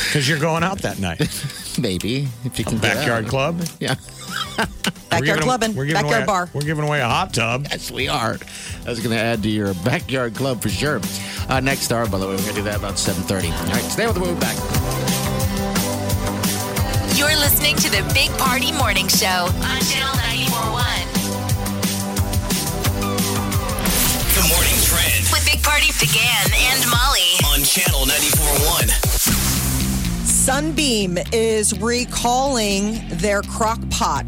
[0.08, 1.18] Because you're going out that night.
[1.78, 3.30] maybe if you can get Backyard out.
[3.30, 3.60] club.
[3.80, 3.94] Yeah,
[5.08, 6.50] Backyard giving- clubbing, we're giving backyard away, bar.
[6.52, 7.66] We're giving away a hot tub.
[7.70, 8.36] yes, we are.
[8.86, 11.00] I was going to add to your backyard club for sure.
[11.48, 13.48] Uh, next hour, by the way, we're going to do that about seven thirty.
[13.48, 15.27] All right, stay with the move back.
[17.18, 20.84] You're listening to the Big Party Morning Show on Channel 941
[24.34, 27.34] The morning trend with Big Party DeGan and Molly.
[27.52, 28.88] on Channel 94.1.
[30.26, 34.24] Sunbeam is recalling their crock pot.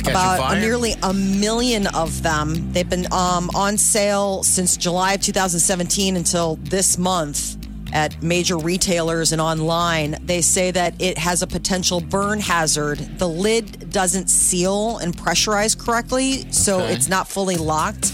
[0.00, 0.60] About fire?
[0.60, 2.72] nearly a million of them.
[2.72, 7.57] They've been um, on sale since July of 2017 until this month
[7.92, 10.16] at major retailers and online.
[10.24, 12.98] They say that it has a potential burn hazard.
[13.18, 16.92] The lid doesn't seal and pressurize correctly, so Okay.
[16.94, 18.12] it's not fully locked.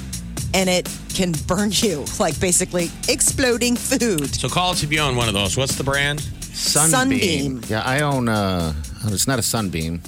[0.55, 4.33] And it can burn you, like basically exploding food.
[4.35, 5.57] So call us if you own one of those.
[5.57, 6.21] What's the brand?
[6.53, 7.61] Sunbeam.
[7.69, 8.29] Yeah, I own.
[8.29, 8.73] Uh,
[9.07, 10.03] it's not a Sunbeam.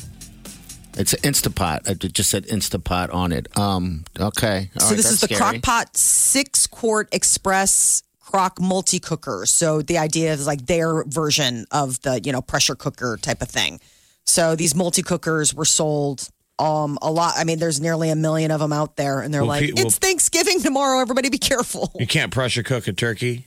[0.99, 1.89] It's an Instapot.
[2.05, 3.49] It just said Instapot on it.
[3.59, 4.05] Um.
[4.19, 4.71] Okay.
[4.75, 5.59] All so right, this is the that's scary.
[5.61, 9.45] Crock-Pot six quart express crock multi cooker.
[9.47, 13.49] So the idea is like their version of the you know pressure cooker type of
[13.49, 13.81] thing.
[14.25, 17.35] So these multi cookers were sold um a lot.
[17.37, 19.73] I mean, there's nearly a million of them out there, and they're Well, like, pe-
[19.75, 21.01] well- it's Thanksgiving tomorrow.
[21.01, 21.93] Everybody, be careful.
[21.99, 23.47] You can't pressure cook a turkey.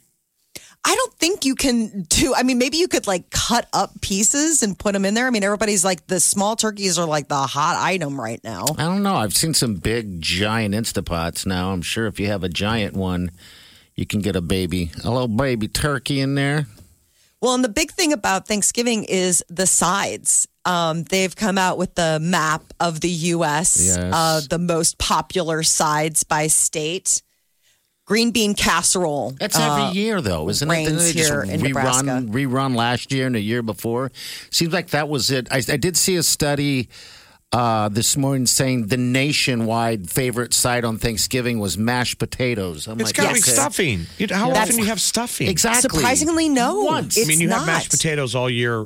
[0.85, 2.33] I don't think you can do.
[2.33, 5.27] I mean, maybe you could like cut up pieces and put them in there.
[5.27, 8.63] I mean, everybody's like the small turkeys are like the hot item right now.
[8.77, 9.15] I don't know.
[9.15, 11.71] I've seen some big, giant Instapots now.
[11.73, 13.31] I'm sure if you have a giant one,
[13.99, 16.67] you can get a baby, a little baby turkey in there.
[17.41, 20.47] Well, and the big thing about Thanksgiving is the sides.
[20.63, 23.87] Um, they've come out with the map of the U.S.
[23.87, 23.97] Yes.
[23.97, 27.21] Uh, the most popular sides by state.
[28.05, 29.35] Green bean casserole.
[29.37, 30.83] That's uh, every year, though, isn't it?
[30.85, 32.05] Didn't they just here in Nebraska.
[32.05, 34.11] rerun, rerun last year and the year before?
[34.49, 35.47] Seems like that was it.
[35.51, 36.87] I, I did see a study
[37.51, 42.87] uh, this morning saying the nationwide favorite side on Thanksgiving was mashed potatoes.
[42.87, 44.05] I'm It's like, got to be stuffing.
[44.17, 45.47] You- How That's- often do you have stuffing?
[45.47, 45.81] Exactly.
[45.99, 46.81] Surprisingly, no.
[46.83, 47.17] Once.
[47.17, 47.59] It's I mean, you not.
[47.59, 48.85] have mashed potatoes all year.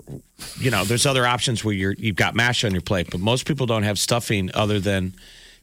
[0.59, 3.45] You know, there's other options where you're you've got mash on your plate, but most
[3.45, 5.13] people don't have stuffing other than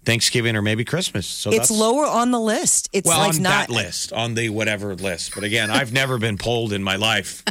[0.04, 1.26] Thanksgiving or maybe Christmas.
[1.26, 2.88] So It's that's, lower on the list.
[2.92, 3.68] It's Well, like on not.
[3.68, 5.34] that list, on the whatever list.
[5.34, 7.42] But again, I've never been polled in my life.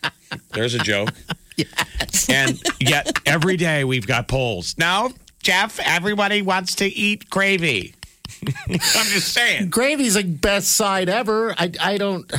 [0.54, 1.10] There's a joke.
[1.56, 2.28] Yes.
[2.28, 4.74] And yet every day we've got polls.
[4.78, 5.10] Now,
[5.42, 7.94] Jeff, everybody wants to eat gravy.
[8.68, 9.70] I'm just saying.
[9.70, 11.54] Gravy's the best side ever.
[11.58, 12.30] I, I don't.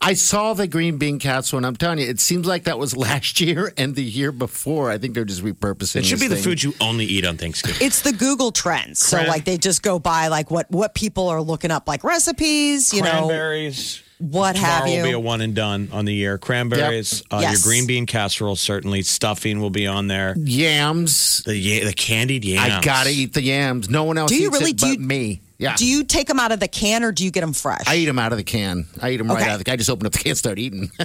[0.00, 2.96] I saw the green bean casserole, and I'm telling you, it seems like that was
[2.96, 4.90] last year and the year before.
[4.90, 5.96] I think they're just repurposing.
[6.00, 6.44] It should this be the thing.
[6.44, 7.84] food you only eat on Thanksgiving.
[7.84, 8.98] It's the Google trends.
[8.98, 12.04] So Cran- like they just go by like what what people are looking up like
[12.04, 14.02] recipes, you know, Cranberries.
[14.30, 15.02] What have Tomorrow you.
[15.02, 16.38] will be a one and done on the year.
[16.38, 17.52] Cranberries, uh, Yes.
[17.52, 19.02] your green bean casserole, certainly.
[19.02, 20.34] Stuffing will be on there.
[20.38, 21.42] yams.
[21.44, 22.72] The ya- the candied yams.
[22.72, 23.88] I gotta eat the yams.
[23.90, 24.70] No one else Do you eats really?
[24.70, 25.40] it Do but you- me.
[25.56, 25.76] Yeah.
[25.76, 27.84] Do you take them out of the can or do you get them fresh?
[27.86, 28.86] I eat them out of the can.
[29.00, 29.74] I eat them right out of the can.
[29.74, 30.90] I just open up the can and start eating.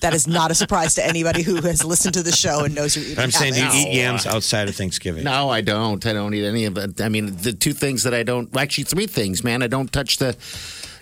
[0.00, 2.96] That is not a surprise to anybody who has listened to the show and knows
[2.96, 3.20] you're eating.
[3.20, 3.86] I'm saying, do you habits.
[3.86, 5.22] eat yams outside of Thanksgiving?
[5.22, 6.04] no, I don't.
[6.04, 7.00] I don't eat any of it.
[7.00, 9.62] I mean, the two things that I don't, actually, three things, man.
[9.62, 10.34] I don't touch the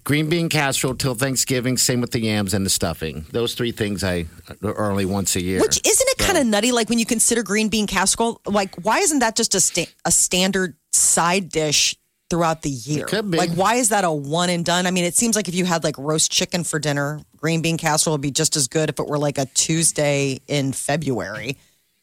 [0.05, 1.77] green bean casserole till Thanksgiving.
[1.77, 3.25] Same with the yams and the stuffing.
[3.33, 4.27] Those three things I
[4.63, 5.61] uh, are only once a year.
[5.61, 6.73] Which isn't it kind of nutty?
[6.73, 10.11] Like when you consider green bean casserole, like why isn't that just a sta- a
[10.11, 11.97] standard side dish
[12.29, 13.07] throughout the year?
[13.07, 13.39] could be.
[13.39, 14.87] Like why is that a one and done?
[14.87, 17.77] I mean, it seems like if you had like roast chicken for dinner, green bean
[17.79, 21.57] casserole would be just as good if it were like a Tuesday in February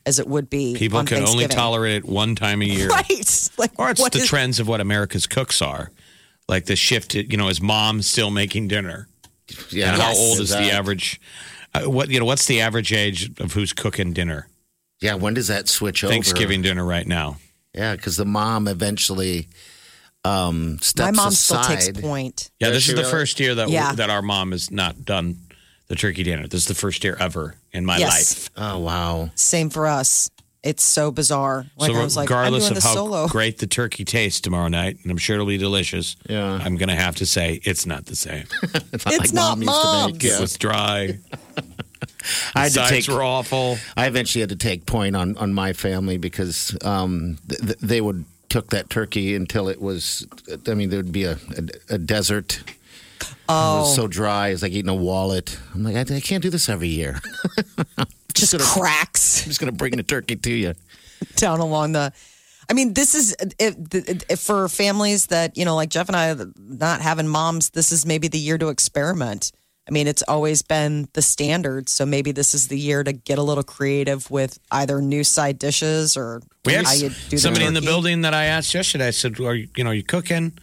[0.05, 0.73] as it would be.
[0.75, 2.87] People on can only tolerate it one time a year.
[2.97, 3.49] Right.
[3.57, 5.91] Like Or it's what the is- trends of what America's cooks are.
[6.49, 9.07] Like the shift, to, you know, is mom still making dinner?
[9.69, 9.91] yeah.
[9.93, 10.17] And how Yes.
[10.17, 11.19] old is the average?
[11.73, 12.25] Uh, what you know?
[12.25, 14.47] What's the average age of who's cooking dinner?
[15.01, 15.15] Yeah.
[15.15, 16.11] When does that switch over?
[16.11, 17.37] Thanksgiving dinner right now.
[17.73, 19.47] Yeah, because the mom eventually
[20.25, 22.49] um, My steps mom still takes point.
[22.59, 23.11] Yeah, Does this she is the really?
[23.11, 23.93] first year that Yeah.
[23.93, 25.37] that our mom has not done
[25.87, 26.47] the turkey dinner.
[26.47, 28.09] This is the first year ever in my Yes.
[28.11, 28.49] life.
[28.57, 29.29] Oh wow!
[29.35, 30.29] Same for us.
[30.67, 31.65] It's so bizarre.
[31.77, 33.27] Like so I was like, I'm regardless doing of the how solo.
[33.27, 36.15] great the turkey tastes tomorrow night, and I'm sure it'll be delicious.
[36.29, 36.59] Yeah.
[36.61, 38.45] I'm gonna have to say it's not the same.
[38.93, 40.13] It's not, It's like not mom used to mom's.
[40.13, 40.23] make.
[40.23, 40.39] It Yeah.
[40.41, 41.19] was dry.
[42.55, 43.15] I had to Sides take.
[43.15, 43.77] were awful.
[43.95, 48.01] I eventually had to take point on on my family because um, th- th- they
[48.01, 50.27] would cook that turkey until it was.
[50.67, 51.37] I mean, there would be a
[51.89, 52.61] a, a desert.
[53.49, 54.49] It Oh, was so dry.
[54.49, 55.57] It's like eating a wallet.
[55.73, 57.19] I'm like, I, I can't do this every year.
[58.33, 59.41] just gonna- cracks.
[59.43, 60.73] I'm just gonna bring the turkey to you.
[61.35, 62.11] down along the.
[62.69, 63.75] I mean, this is if,
[64.29, 67.69] if for families that you know, like Jeff and I, not having moms.
[67.69, 69.51] This is maybe the year to experiment.
[69.87, 73.37] I mean, it's always been the standard, so maybe this is the year to get
[73.39, 77.65] a little creative with either new side dishes or We had how you do somebody
[77.65, 79.07] in the building that I asked yesterday.
[79.07, 80.57] I said, "Are you, you know, you cooking,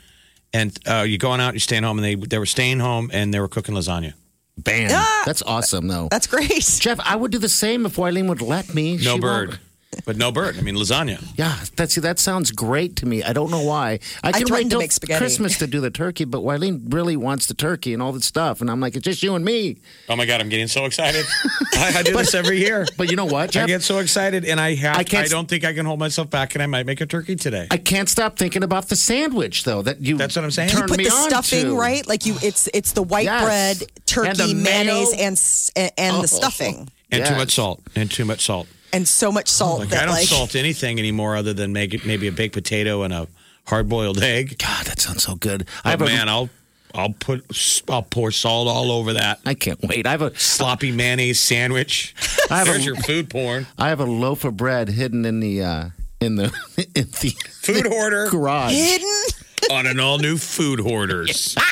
[0.54, 3.34] and uh, you going out, you're staying home?" And they they were staying home and
[3.34, 4.14] they were cooking lasagna.
[4.56, 4.88] Bam!
[4.92, 5.22] Ah!
[5.26, 6.06] That's awesome, though.
[6.10, 6.64] That's great.
[6.80, 8.96] Jeff, I would do the same if Wileen would let me.
[8.98, 9.48] No She bird.
[9.48, 9.60] won't.
[10.04, 10.56] But no bird.
[10.58, 11.24] I mean, lasagna.
[11.36, 13.22] Yeah, that's that sounds great to me.
[13.22, 14.00] I don't know why.
[14.22, 15.18] I can threatened wait to till make spaghetti.
[15.18, 18.60] Christmas to do the turkey, but Wileen really wants the turkey and all that stuff,
[18.60, 19.78] and I'm like, it's just you and me.
[20.08, 21.24] Oh my god, I'm getting so excited.
[21.74, 22.86] I, I do this every year.
[22.96, 24.96] But you know what, I get so excited, and I have.
[24.96, 27.00] I I, can't- I don't think I can hold myself back, and I might make
[27.00, 27.66] a turkey today.
[27.70, 29.82] I can't stop thinking about the sandwich though.
[29.82, 30.70] That you That's what I'm saying.
[30.70, 31.76] turned Put me the on stuffing to.
[31.78, 32.36] right, like you.
[32.42, 33.44] It's it's the white Yes.
[33.44, 34.64] bread, And the turkey, mayo.
[34.64, 35.40] mayonnaise, and
[35.76, 36.22] and, and Oh.
[36.22, 37.28] the stuffing, and Yes.
[37.28, 37.80] too much salt.
[37.96, 38.66] And too much salt.
[38.94, 41.94] And so much salt Like that I don't like salt anything anymore, other than make
[41.94, 43.26] it maybe a baked potato and a
[43.66, 44.56] hard boiled egg.
[44.58, 45.66] God, that sounds so good.
[45.84, 46.48] I have man, I'll
[46.94, 47.44] I'll put
[47.88, 50.06] I'll pour salt all over that I can't wait.
[50.06, 52.14] I have a sloppy mayonnaise sandwich.
[52.50, 53.66] I have a- your food porn.
[53.78, 55.88] I have a loaf of bread hidden in the uh,
[56.20, 56.44] in the
[56.94, 58.72] in the Food hoarder garage.
[58.72, 59.24] hidden.
[59.70, 61.56] On an all new food hoarders.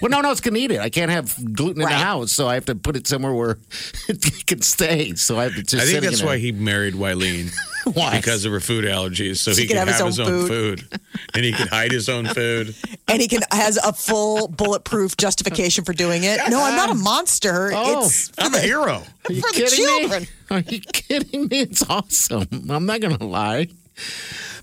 [0.00, 0.78] Well, no, no, it's gonna eat it.
[0.78, 3.58] I can't have gluten in the house, so I have to put it somewhere where
[4.08, 5.14] it can stay.
[5.14, 5.74] So I have to just.
[5.74, 6.38] I think sitting that's in why there.
[6.38, 7.50] he married Wileen.
[7.94, 8.16] Why?
[8.18, 10.86] Because of her food allergies, so he, he could could have his own food.
[11.34, 12.76] and he could hide his own food.
[13.08, 16.38] and he can has a full bulletproof justification for doing it.
[16.48, 17.72] No, I'm not a monster.
[17.74, 18.04] Oh.
[18.04, 19.02] it's I'm a hero.
[19.28, 20.22] Are you for the kidding children.
[20.22, 20.28] me?
[20.50, 21.60] Are you kidding me?
[21.60, 22.70] It's awesome.
[22.70, 23.66] I'm not gonna lie.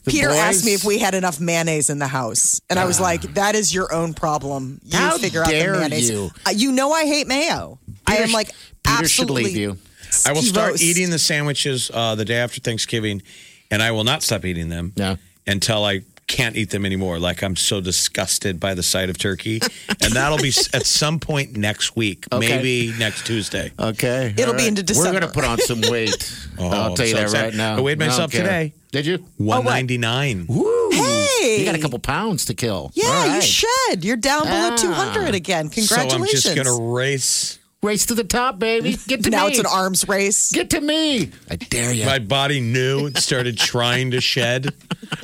[0.06, 0.48] The Peter boys- Ah.
[0.50, 3.56] asked me if we had enough mayonnaise in the house, and I was like, "That
[3.56, 4.80] is your own problem.
[4.86, 6.10] You How figure out dare the mayonnaise.
[6.10, 6.32] you.
[6.46, 7.80] Uh, you know I hate mayo.
[8.08, 8.48] I Peter am sh- like
[8.84, 9.44] Peter should absolutely.
[9.46, 9.78] leave you.
[10.26, 10.82] I will start Skivos.
[10.82, 13.22] eating the sandwiches uh, the day after Thanksgiving,
[13.70, 15.18] and I will not stop eating them Yeah.
[15.46, 17.20] until I can't eat them anymore.
[17.20, 19.60] Like I'm so disgusted by the sight of turkey,
[20.02, 22.48] and that'll be at some point next week, Okay.
[22.48, 23.74] maybe next Tuesday.
[23.78, 24.34] Okay.
[24.38, 25.10] It'll all be into December.
[25.14, 26.16] We're gonna put on some weight.
[26.62, 27.46] Oh, I'll tell you so that excited.
[27.48, 27.78] right now.
[27.78, 28.74] I weighed don't myself today.
[28.92, 29.20] Did you?
[29.38, 30.46] One ninety nine.
[30.92, 32.92] Hey, You got a couple pounds to kill.
[32.96, 33.44] Yeah, All you right.
[33.44, 34.04] should.
[34.04, 34.76] You're down below Ah.
[34.78, 35.70] 200 again.
[35.70, 36.44] Congratulations.
[36.44, 37.59] So I'm just gonna race.
[37.82, 38.98] Race to the top, baby.
[39.08, 39.44] Get to now me.
[39.44, 40.52] Now it's an arms race.
[40.52, 41.32] Get to me.
[41.50, 42.06] I dare you.
[42.06, 44.74] My body knew it started trying to shed.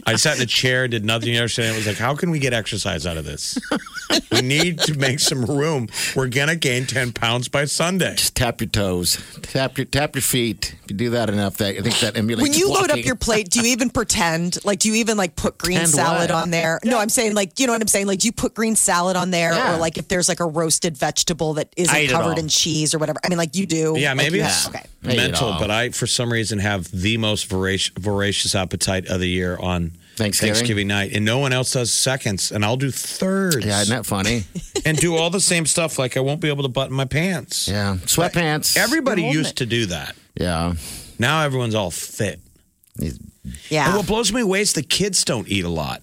[0.05, 1.69] I sat in a chair, did nothing yesterday.
[1.73, 3.59] I was like, how can we get exercise out of this?
[4.31, 5.89] We need to make some room.
[6.15, 8.15] We're gonna gain ten pounds by Sunday.
[8.15, 9.21] Just tap your toes.
[9.41, 10.75] Tap your tap your feet.
[10.85, 12.47] If you do that enough, that I think that emulates.
[12.49, 14.63] When you load up your plate, do you even pretend?
[14.63, 16.43] Like, do you even like put green Pretend salad what?
[16.43, 16.79] on there?
[16.85, 18.07] No, I'm saying like, you know what I'm saying?
[18.07, 19.75] Like, do you put green salad on there, Yeah.
[19.75, 22.44] or like if there's like a roasted vegetable that I isn't covered all.
[22.45, 23.19] In cheese or whatever?
[23.23, 23.95] I mean, like you do.
[23.97, 24.85] Yeah, Like, maybe you it's have- okay.
[25.03, 29.07] I eat it mental, but I, for some reason, have the most voracious, voracious appetite
[29.07, 30.87] of the year on Thanksgiving?
[30.87, 33.65] night, and no one else does seconds, and I'll do thirds.
[33.65, 34.43] Yeah, isn't that funny?
[34.85, 35.99] and do all the same stuff.
[35.99, 37.67] Like I won't be able to button my pants.
[37.67, 38.77] Yeah, sweatpants.
[38.77, 39.55] Everybody used it.
[39.57, 40.15] to do that.
[40.35, 40.73] yeah.
[41.19, 42.39] Now everyone's all fit.
[43.69, 43.87] Yeah.
[43.87, 46.01] And what blows me away is the kids don't eat a lot.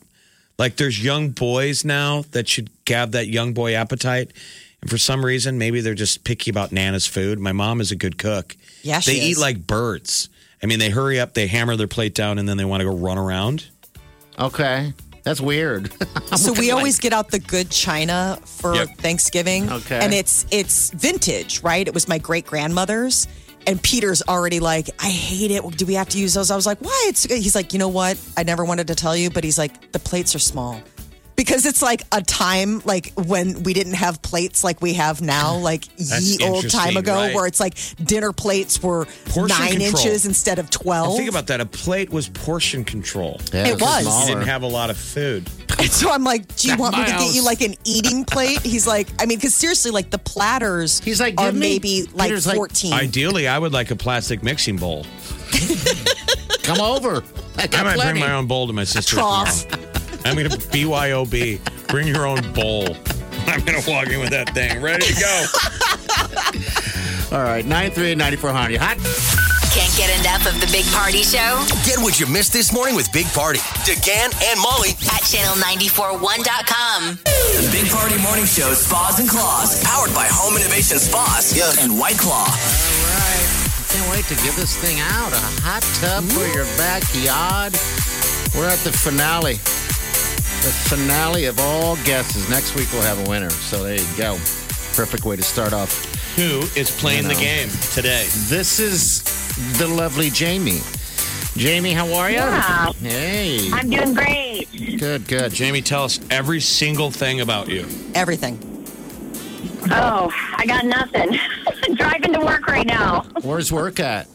[0.59, 4.33] Like there's young boys now that should have that young boy appetite.
[4.83, 7.38] And for some reason, maybe they're just picky about Nana's food.
[7.38, 8.57] My mom is a good cook.
[8.83, 10.29] Yeah, she They eat like birds.
[10.62, 12.85] I mean, they hurry up, they hammer their plate down, and then they want to
[12.85, 13.66] go run around.
[14.38, 14.92] Okay,
[15.23, 15.92] that's weird.
[16.37, 18.97] so we always get out the good china for Yep.
[18.99, 19.71] Thanksgiving.
[19.71, 19.99] Okay.
[20.01, 21.87] And it's it's vintage, right?
[21.87, 23.27] It was my great grandmother's.
[23.64, 25.62] And Peter's already like, I hate it.
[25.77, 26.51] Do we have to use those?
[26.51, 27.05] I was like, why?
[27.07, 28.18] It's he's like, you know what?
[28.37, 30.81] I never wanted to tell you, but he's like, the plates are small.
[31.35, 35.57] Because it's like a time like when we didn't have plates like we have now,
[35.59, 37.35] like ye old time interesting, ago, right.
[37.35, 39.87] where it's like dinner plates were Portion nine control.
[40.05, 41.16] inches instead of And twelve.
[41.16, 41.61] think about that.
[41.61, 43.40] A plate was portion control.
[43.53, 44.05] Yeah, It it's was.
[44.05, 44.27] You smaller.
[44.27, 45.49] didn't have a lot of food.
[45.79, 47.45] And so I'm like, do you want me to get you house.
[47.47, 48.61] like an eating plate?
[48.61, 52.03] He's like, I mean, because seriously, like the platters He's like, are give me- maybe
[52.12, 52.92] like Peter's like, 14.
[52.92, 55.07] Ideally, I would like a plastic mixing bowl.
[56.62, 57.25] Come over.
[57.57, 58.21] I, I might plenty.
[58.21, 59.66] bring my own bowl to my sister's trough.
[60.23, 60.43] Tomorrow.
[60.43, 61.89] I'm going to BYOB.
[61.89, 62.97] Bring your own bowl.
[63.47, 65.45] I'm going to walk in with that thing ready to go.
[67.37, 68.79] All right, 93 9400.
[68.81, 68.99] Hot.
[69.73, 73.11] Can't get enough of the Big Party Show Get what you missed this morning with
[73.11, 73.59] Big Party,
[73.89, 74.91] DeGan and Molly.
[75.09, 77.17] at channel941.com.
[77.25, 82.19] The Big Party Morning Show, Spas and Claws, powered by Home Innovation Spas and White
[82.19, 82.45] Claw.
[82.45, 83.49] All right.
[83.89, 85.33] Can't wait to give this thing out.
[85.33, 87.73] A hot tub for your backyard.
[88.55, 89.57] We're at the finale.
[90.62, 92.48] The finale of all guesses.
[92.48, 93.51] Next week we'll have a winner.
[93.51, 94.35] So there you go.
[94.94, 96.05] Perfect way to start off.
[96.37, 98.27] Who is playing You the game today?
[98.46, 99.25] This is
[99.79, 100.79] the lovely Jamie.
[101.57, 102.37] Jamie, how are you?
[102.37, 102.92] Yeah.
[102.92, 103.70] Hey.
[103.72, 104.68] I'm doing great.
[105.01, 105.53] Good, good.
[105.53, 107.85] Jamie, tell us every single thing about you.
[108.14, 108.57] Everything.
[109.90, 111.38] Oh, I got nothing.
[111.96, 113.22] Driving to work right now.
[113.42, 114.29] Where's work at?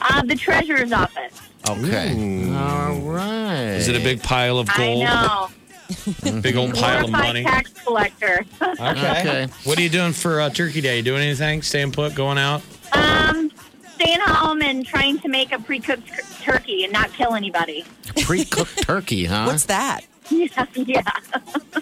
[0.00, 1.40] Uh, the treasurer's office.
[1.68, 2.52] Okay.
[2.54, 3.74] All right.
[3.76, 5.04] Is it a big pile of gold?
[5.06, 5.50] I gold?
[5.50, 6.40] know.
[6.40, 7.44] Big old pile of money?
[7.44, 8.44] tax collector.
[8.80, 9.46] Okay.
[9.64, 10.96] What are you doing for uh, Turkey Day?
[10.96, 11.60] You doing anything?
[11.62, 12.14] Staying put?
[12.14, 12.62] Going out?
[12.92, 13.50] um,
[13.94, 17.84] staying home and trying to make a pre-cooked turkey and not kill anybody.
[18.22, 19.44] Pre-cooked turkey, huh?
[19.46, 20.00] What's that?
[20.30, 21.02] Yeah, yeah.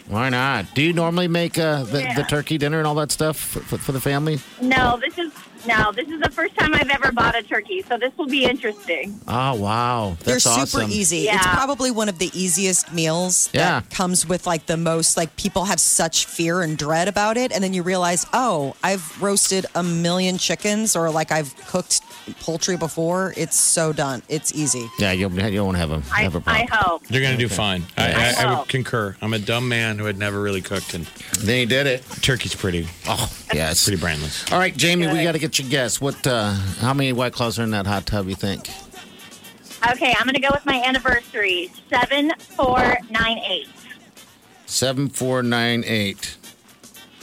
[0.09, 0.67] Why not?
[0.75, 3.79] Do you normally make uh, the, the turkey dinner and all that stuff for, for,
[3.79, 4.41] for the family?
[4.61, 5.33] No, this is
[5.67, 8.45] no, this is the first time I've ever bought a turkey, so this will be
[8.45, 9.21] interesting.
[9.29, 10.91] Oh wow, They're super awesome.
[10.91, 11.19] easy.
[11.19, 11.37] Yeah.
[11.37, 13.81] It's probably one of the easiest meals Yeah.
[13.81, 17.53] that comes with like the most like people have such fear and dread about it
[17.53, 22.01] and then you realize, "Oh, I've roasted a million chickens or like I've cooked
[22.41, 23.35] poultry before.
[23.37, 24.23] It's so done.
[24.29, 26.69] It's easy." Yeah, you, you won't have a I, have a I problem.
[26.73, 27.03] hope.
[27.11, 27.85] You're going to do fine.
[27.97, 29.17] I, I, I I would concur.
[29.21, 31.05] I'm a dumb man who had never really cooked, and
[31.41, 32.03] Then you did it.
[32.23, 33.85] turkey's pretty, Oh yes.
[33.85, 34.51] pretty brainless.
[34.53, 36.01] All right, Jamie, we got to get your guess.
[36.01, 36.27] What?
[36.27, 38.29] Uh, how many white claws are in that hot tub?
[38.29, 38.69] You think?
[39.91, 41.71] Okay, I'm going to go with my anniversary.
[41.89, 43.69] Seven four nine eight.
[44.67, 46.37] Seven, four, nine, eight.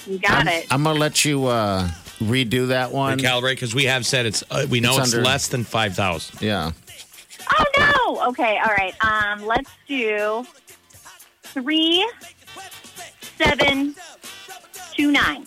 [0.05, 0.67] You got I'm, it.
[0.69, 1.87] I'm gonna let you uh,
[2.19, 3.19] redo that one.
[3.19, 4.43] Calibrate because we have said it's.
[4.51, 6.41] Uh, we know It's it's, under- less than five thousand.
[6.41, 6.71] yeah.
[7.57, 8.27] Oh no!
[8.29, 8.93] Okay, all right.
[9.03, 10.45] Um, let's do
[11.43, 12.09] three
[13.37, 13.95] seven
[14.93, 15.45] two nine.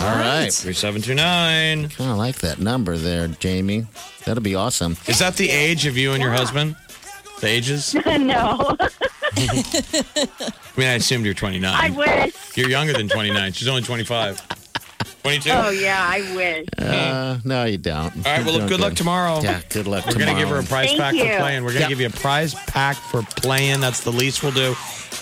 [0.00, 0.52] All right.
[0.52, 1.88] Three seven two nine.
[1.88, 3.86] Kind of like that number there, Jamie.
[4.24, 4.96] That'll be awesome.
[5.06, 6.76] Is that the age of you and your husband?
[7.40, 7.94] The ages?
[8.06, 8.76] no,
[9.36, 11.72] I mean, I assumed you're 29.
[11.72, 12.56] I wish.
[12.56, 13.52] You're younger than 29.
[13.52, 14.40] She's only 25.
[15.22, 15.50] 22.
[15.50, 16.66] Oh yeah, I wish.
[16.78, 18.14] Uh, no, you don't.
[18.14, 18.44] All right.
[18.44, 19.40] Well, You're good luck tomorrow.
[19.42, 20.32] Yeah, good luck We're tomorrow.
[20.32, 21.62] gonna give her a prize Thank pack for playing.
[21.64, 21.88] We're gonna Yep.
[21.88, 23.80] give you a prize pack for playing.
[23.80, 24.74] That's the least we'll do.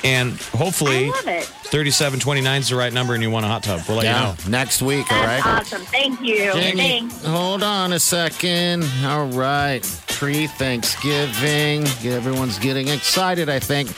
[0.04, 1.44] And I hopefully, love it.
[1.44, 3.82] 3729 is the right number, and you want a hot tub.
[3.86, 4.58] We'll let Yeah, you know.
[4.58, 5.10] next week.
[5.12, 5.60] All That's right.
[5.60, 5.82] awesome.
[5.86, 6.52] Thank you.
[6.52, 6.76] Jamie,
[7.08, 7.24] Thanks.
[7.24, 8.84] hold on a second.
[9.04, 9.80] All right.
[10.08, 11.86] Pre Thanksgiving.
[12.04, 13.88] Everyone's getting excited, I think.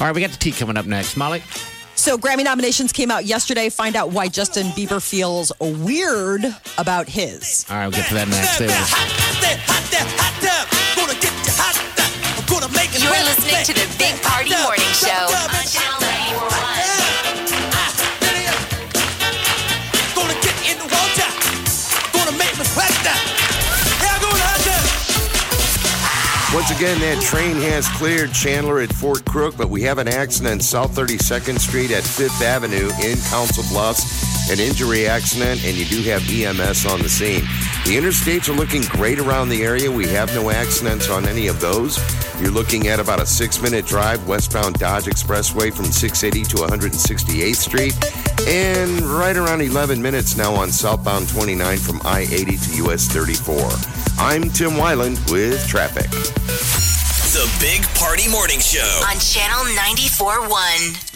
[0.00, 1.16] All right, we got the tea coming up next.
[1.16, 1.42] Molly?
[1.96, 3.70] So Grammy nominations came out yesterday.
[3.70, 6.44] Find out why Justin Bieber feels weird
[6.76, 7.64] about his.
[7.70, 8.58] All right, we'll get to that next.
[12.54, 13.02] Stay with us.
[13.02, 16.84] You're listening to the Big Party Morning Show on Channel 941.
[26.54, 30.62] Once again, that train has cleared Chandler at Fort Crook, but we have an accident
[30.62, 34.33] South 32nd Street at Fifth Avenue in Council Bluffs.
[34.50, 37.40] An injury accident, and you do have EMS on the scene.
[37.86, 39.90] The interstates are looking great around the area.
[39.90, 41.96] We have no accidents on any of those.
[42.40, 47.56] You're looking at about a six minute drive westbound Dodge Expressway from 680 to 168th
[47.56, 47.94] Street,
[48.46, 53.56] and right around 11 minutes now on southbound 29 from I 80 to US 34.
[54.18, 56.10] I'm Tim Wyland with traffic.
[57.32, 59.02] The Big Party Morning Show.
[59.08, 61.14] On Channel 94.1.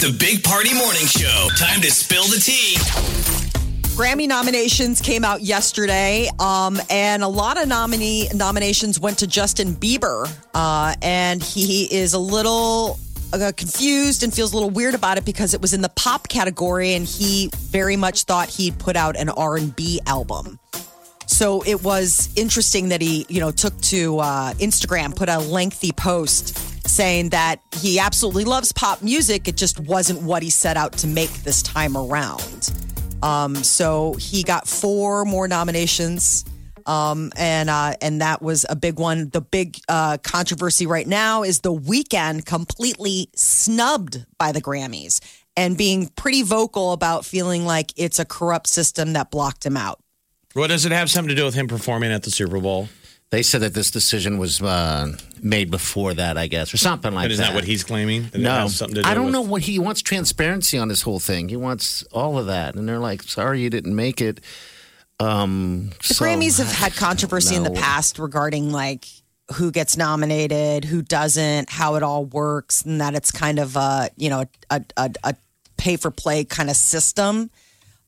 [0.00, 1.48] The Big Party Morning Show.
[1.58, 2.76] Time to spill the tea.
[3.94, 9.74] Grammy nominations came out yesterday, um, and a lot of nominee nominations went to Justin
[9.74, 12.98] Bieber, uh, and he is a little
[13.34, 16.28] uh, confused and feels a little weird about it because it was in the pop
[16.28, 20.58] category, and he very much thought he'd put out an R and B album.
[21.26, 25.92] So it was interesting that he, you know, took to uh, Instagram, put a lengthy
[25.92, 29.48] post saying that he absolutely loves pop music.
[29.48, 32.72] It just wasn't what he set out to make this time around.
[33.22, 36.44] Um, so he got four more nominations.
[36.86, 39.28] Um, and uh, and that was a big one.
[39.28, 45.20] The big uh, controversy right now is the Weeknd completely snubbed by the Grammys
[45.56, 50.00] and being pretty vocal about feeling like it's a corrupt system that blocked him out.
[50.54, 52.88] What does it have something to do with him performing at the Super Bowl?
[53.30, 57.24] They said that this decision was uh, made before that, I guess, or something like
[57.26, 57.48] But is that.
[57.50, 58.24] that what he's claiming?
[58.32, 60.02] That No, something to do I don't with- know what he wants.
[60.02, 61.48] Transparency on this whole thing.
[61.48, 64.40] He wants all of that, and they're like, "Sorry, you didn't make it."
[65.20, 69.06] Um, The Grammys have had controversy in the past regarding like
[69.54, 74.10] who gets nominated, who doesn't, how it all works, and that it's kind of a
[74.16, 75.34] you know a a, a
[75.76, 77.50] pay for play kind of system.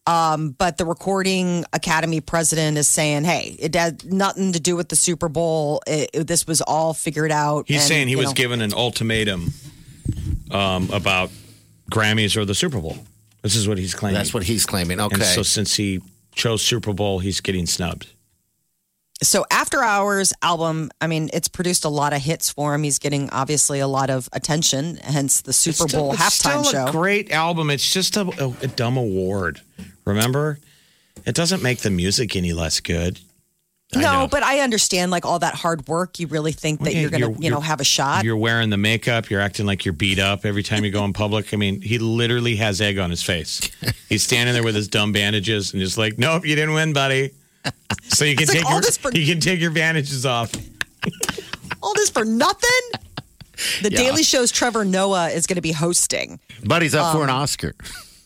[0.06, 4.88] Um, but the Recording Academy president is saying, "Hey, it had nothing to do with
[4.88, 5.80] the Super Bowl.
[5.86, 8.74] It, it- this was all figured out." He's and, saying he was know, given an
[8.74, 9.52] ultimatum
[10.50, 11.30] um, about
[11.90, 12.98] Grammys or the Super Bowl.
[13.42, 14.14] This is what he's claiming.
[14.14, 15.00] That's what he's claiming.
[15.00, 16.00] Okay, And so since he
[16.34, 18.08] chose Super Bowl, he's getting snubbed.
[19.22, 22.83] So After Hours album, I mean, it's produced a lot of hits for him.
[22.83, 26.64] He's getting obviously a lot of attention, hence the Super It's still- Bowl it's halftime
[26.64, 26.92] still show.
[26.92, 27.70] great album.
[27.70, 29.60] It's just a, a, a dumb award.
[30.04, 30.58] Remember?
[31.25, 33.20] It doesn't make the music any less good.
[33.94, 34.27] I No, know.
[34.29, 36.18] but I understand like all that hard work.
[36.18, 38.25] You really think that Yeah, you're gonna, you're- you know, have a shot.
[38.25, 39.31] You're wearing the makeup.
[39.31, 41.52] You're acting like you're beat up every time you go in public.
[41.52, 43.60] I mean, he literally has egg on his face.
[44.08, 47.31] He's standing there with his dumb bandages and just like, nope, you didn't win, buddy.
[48.08, 50.27] So you can It's like take all your this for- you can take your bandages
[50.27, 50.52] off.
[51.83, 52.69] All this for nothing?
[53.83, 53.96] The Yeah.
[53.98, 57.37] Daily Show's Trevor Noah is going to be hosting But he's up for an Um,
[57.40, 57.75] Oscar.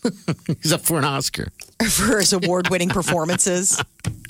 [0.62, 1.48] he's up for an Oscar.
[1.88, 3.80] for his award winning performances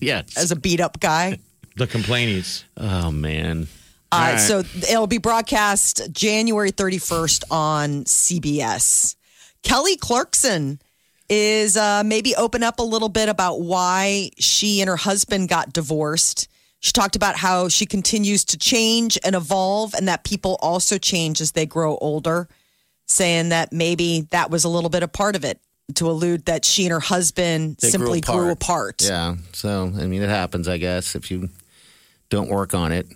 [0.00, 0.36] Yes.
[0.36, 1.38] as a beat up guy.
[1.76, 2.64] The complainies.
[2.76, 3.66] oh man.
[4.12, 4.38] Uh, All right.
[4.40, 9.16] So it'll be broadcast January 31st on CBS.
[9.62, 10.80] Kelly Clarkson
[11.28, 15.72] is uh, maybe open up a little bit about why she and her husband got
[15.72, 16.48] divorced.
[16.80, 21.40] She talked about how she continues to change and evolve, and that people also change
[21.40, 22.48] as they grow older,
[23.06, 25.60] saying that maybe that was a little bit a part of it
[25.94, 29.02] to allude that she and her husband They simply grew apart.
[29.02, 29.36] Yeah.
[29.52, 30.68] So I mean, it happens.
[30.68, 31.48] I guess if you
[32.28, 33.06] don't work on it.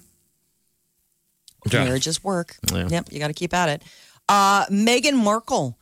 [1.71, 1.85] Yeah.
[1.85, 2.57] marriages work.
[2.73, 2.89] Yeah.
[2.89, 3.83] Yep, you got to keep at it.
[4.29, 5.77] Uh, Meghan Markle,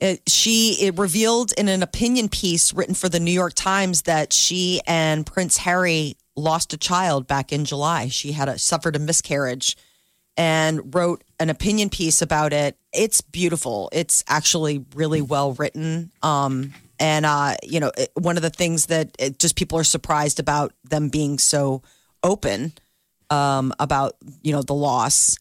[0.00, 4.32] it, she it revealed in an opinion piece written for the New York Times that
[4.32, 8.08] she and Prince Harry lost a child back in July.
[8.08, 9.76] She had a, suffered a miscarriage
[10.36, 12.76] and wrote an opinion piece about it.
[12.92, 13.88] It's beautiful.
[13.92, 16.12] It's actually really well written.
[16.22, 19.84] Um, and uh, you know, it, one of the things that it, just people are
[19.84, 21.82] surprised about them being so
[22.22, 22.72] open
[23.30, 25.36] um, about you know the loss.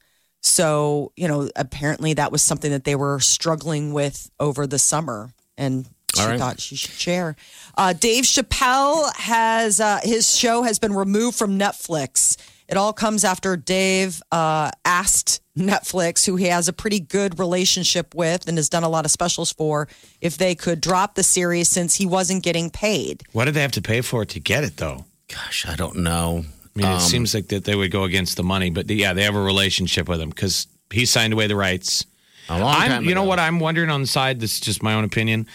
[0.46, 5.34] So you know, apparently that was something that they were struggling with over the summer,
[5.58, 6.40] and she All right.
[6.40, 7.36] thought she should share.
[7.76, 12.38] Uh, Dave Chappelle has uh, his show has been removed from Netflix.
[12.68, 18.14] It all comes after Dave uh, asked Netflix, who he has a pretty good relationship
[18.16, 19.88] with and has done a lot of specials for,
[20.20, 23.24] if they could drop the series since he wasn't getting paid.
[23.34, 25.06] What did they have to pay for it to get it though?
[25.28, 26.46] Gosh, I don't know.
[26.76, 29.14] I mean, it Um, seems like that they would go against the money, but yeah,
[29.14, 32.06] they have a relationship with him because he signed away the rights.
[32.50, 34.40] A long I'm, time you know what I'm wondering on the side.
[34.40, 35.48] This is just my own opinion.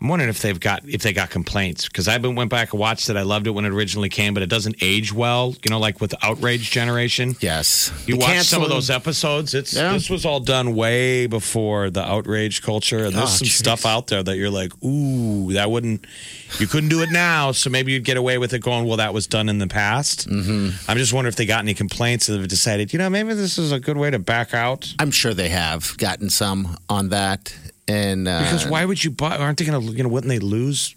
[0.00, 3.10] I'm wondering if they've got if they got complaints because I went back and watched
[3.10, 3.16] it.
[3.16, 5.56] I loved it when it originally came, but it doesn't age well.
[5.64, 7.34] You know, like with the outrage generation.
[7.40, 7.90] Yes.
[8.06, 9.54] You The watch some of those episodes.
[9.54, 9.92] It's Yeah.
[9.92, 13.54] this was all done way before the outrage culture, and there's Oh, some geez.
[13.56, 16.04] stuff out there that you're like, ooh, that wouldn't.
[16.60, 18.86] You couldn't do it now, so maybe you'd get away with it going.
[18.86, 20.28] Well, that was done in the past.
[20.28, 20.90] Mm-hmm.
[20.90, 23.58] I'm just wondering if they got any complaints and have decided, you know, maybe this
[23.58, 24.94] is a good way to back out.
[25.00, 27.52] I'm sure they have gotten some on that.
[27.88, 29.36] And uh, Because why would you buy?
[29.38, 29.92] Aren't they going to?
[29.92, 30.94] You know, wouldn't they lose?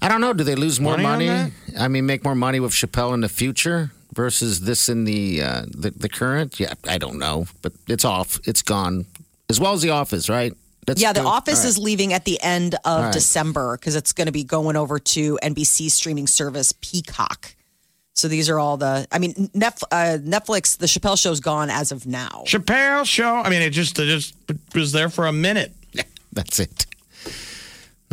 [0.00, 0.32] I don't know.
[0.32, 1.52] Do they lose more Money money?
[1.78, 5.62] I mean, make more money with Chappelle in the future versus this in the uh,
[5.68, 6.60] the, the current?
[6.60, 8.38] Yeah, I don't know, but it's off.
[8.44, 9.06] It's gone,
[9.48, 10.52] as well as The Office, right?
[10.86, 11.28] That's yeah, The good.
[11.28, 11.68] Office All right.
[11.68, 13.12] is leaving at the end of right.
[13.12, 17.54] December because it's going to be going over to NBC streaming service Peacock.
[18.14, 19.06] So these are all the.
[19.10, 20.76] I mean, Netf- uh, Netflix.
[20.76, 22.42] The Chappelle Show's gone as of now.
[22.46, 23.36] Chappelle show.
[23.36, 24.34] I mean, it just it just
[24.74, 25.72] was there for a minute.
[26.34, 26.86] That's it.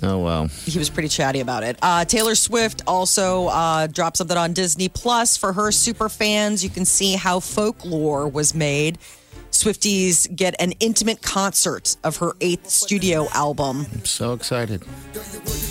[0.02, 0.48] Oh well.
[0.48, 1.78] He was pretty chatty about it.
[1.82, 6.64] Uh, Taylor Swift also uh, dropped something on Disney Plus for her super fans.
[6.64, 8.98] You can see how folklore was made.
[9.52, 13.88] Swifties get an intimate concert of her eighth studio album.
[13.92, 14.84] I'm so excited.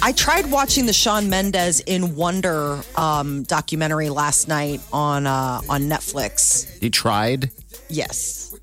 [0.03, 5.83] I tried watching the Shawn Mendes in Wonder um, documentary last night on uh, on
[5.83, 6.83] Netflix.
[6.83, 7.51] You tried.
[7.89, 8.55] Yes,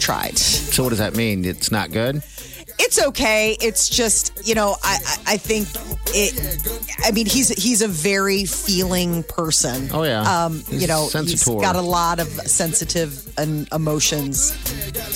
[0.00, 0.36] tried.
[0.36, 1.46] So what does that mean?
[1.46, 2.22] It's not good.
[2.78, 3.56] It's okay.
[3.60, 5.68] It's just you know I I, I think
[6.14, 6.34] it.
[7.04, 9.88] I mean he's he's a very feeling person.
[9.92, 10.44] Oh, yeah.
[10.44, 11.12] Um, He's you know a he's
[11.42, 11.60] sensitor.
[11.60, 14.52] got a lot of sensitive and emotions.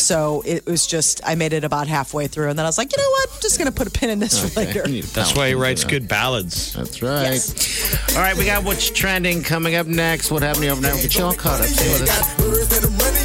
[0.01, 2.91] So it was just I made it about halfway through, and then I was like,
[2.97, 3.29] you know what?
[3.35, 4.83] I'm just gonna put a pin in this for later.
[4.87, 6.73] That's why he writes good ballads.
[6.75, 8.11] That's right.
[8.17, 10.31] All right, we got what's trending coming up next.
[10.31, 10.95] What happened overnight?
[10.95, 11.67] We'll get you all caught up.
[11.67, 13.19] Stay with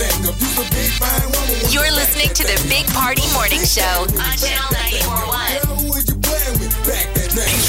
[0.00, 5.60] You're listening to the Big Party Morning Show on Channel 941.
[5.60, 6.72] Girl, who is you playing with?
[6.86, 7.60] Back that thing.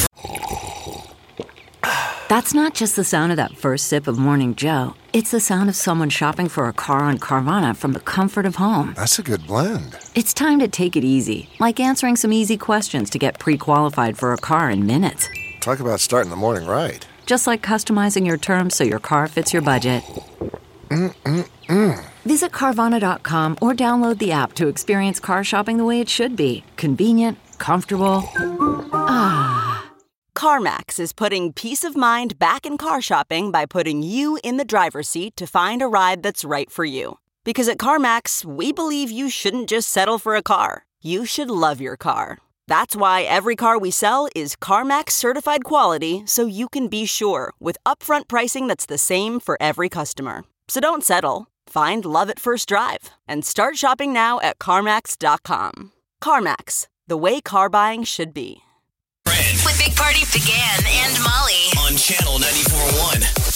[2.29, 4.93] That's not just the sound of that first sip of Morning Joe.
[5.11, 8.55] It's the sound of someone shopping for a car on Carvana from the comfort of
[8.55, 8.93] home.
[8.95, 9.97] That's a good blend.
[10.15, 14.17] It's time to take it easy, like answering some easy questions to get pre qualified
[14.17, 15.27] for a car in minutes.
[15.59, 17.05] Talk about starting the morning right.
[17.25, 20.01] Just like customizing your terms so your car fits your budget.
[22.25, 26.63] Visit Carvana.com or download the app to experience car shopping the way it should be
[26.77, 28.23] convenient, comfortable.
[28.93, 29.89] Ah.
[30.35, 34.65] CarMax is putting peace of mind back in car shopping by putting you in the
[34.65, 37.17] driver's seat to find a ride that's right for you.
[37.43, 41.81] Because at CarMax, we believe you shouldn't just settle for a car, you should love
[41.81, 42.37] your car.
[42.67, 47.53] That's why every car we sell is CarMax certified quality so you can be sure
[47.59, 50.43] with upfront pricing that's the same for every customer.
[50.71, 51.47] So don't settle.
[51.67, 55.91] Find love at first drive and start shopping now at CarMax.com.
[56.23, 58.61] CarMax, the way car buying should be.
[59.25, 59.57] Friend.
[59.65, 61.67] With Big Party DeGan and Molly.
[61.85, 63.50] On Channel 94.1.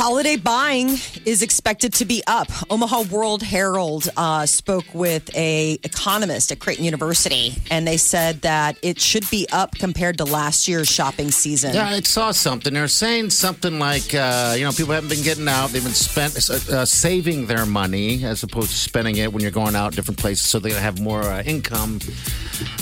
[0.00, 0.96] Holiday buying
[1.26, 2.48] is expected to be up.
[2.70, 8.78] Omaha World Herald uh, spoke with a economist at Creighton University, and they said that
[8.80, 11.74] it should be up compared to last year's shopping season.
[11.74, 12.72] Yeah, I saw something.
[12.72, 15.68] They're saying something like, uh, you know, people haven't been getting out.
[15.68, 19.76] They've been spent uh, saving their money as opposed to spending it when you're going
[19.76, 22.00] out different places, so they have more uh, income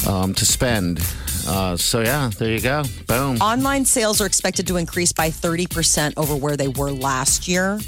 [0.07, 1.01] um, to spend.
[1.49, 2.83] Uh, so yeah, there you go.
[3.07, 3.37] Boom.
[3.39, 7.79] Online sales are expected to increase by 30% over where they were last year.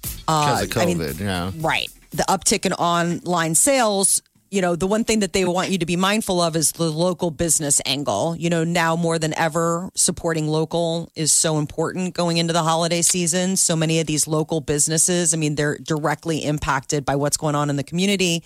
[0.00, 1.52] Because of I mean, COVID, yeah.
[1.56, 1.88] Right.
[2.12, 5.86] The uptick in online sales, you know, the one thing that they want you to
[5.86, 8.34] be mindful of is the local business angle.
[8.36, 13.02] You know, now more than ever, supporting local is so important going into the holiday
[13.02, 13.56] season.
[13.56, 17.70] So many of these local businesses, I mean, they're directly impacted by what's going on
[17.70, 18.42] in the community.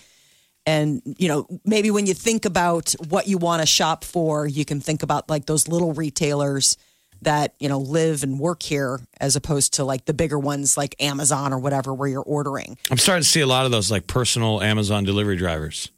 [0.66, 4.64] And, you know, maybe when you think about what you want to shop for, you
[4.64, 6.76] can think about like those little retailers
[7.22, 10.94] that, you know, live and work here as opposed to like the bigger ones like
[11.00, 12.78] Amazon or whatever where you're ordering.
[12.90, 15.90] I'm starting to see a lot of those like personal Amazon delivery drivers,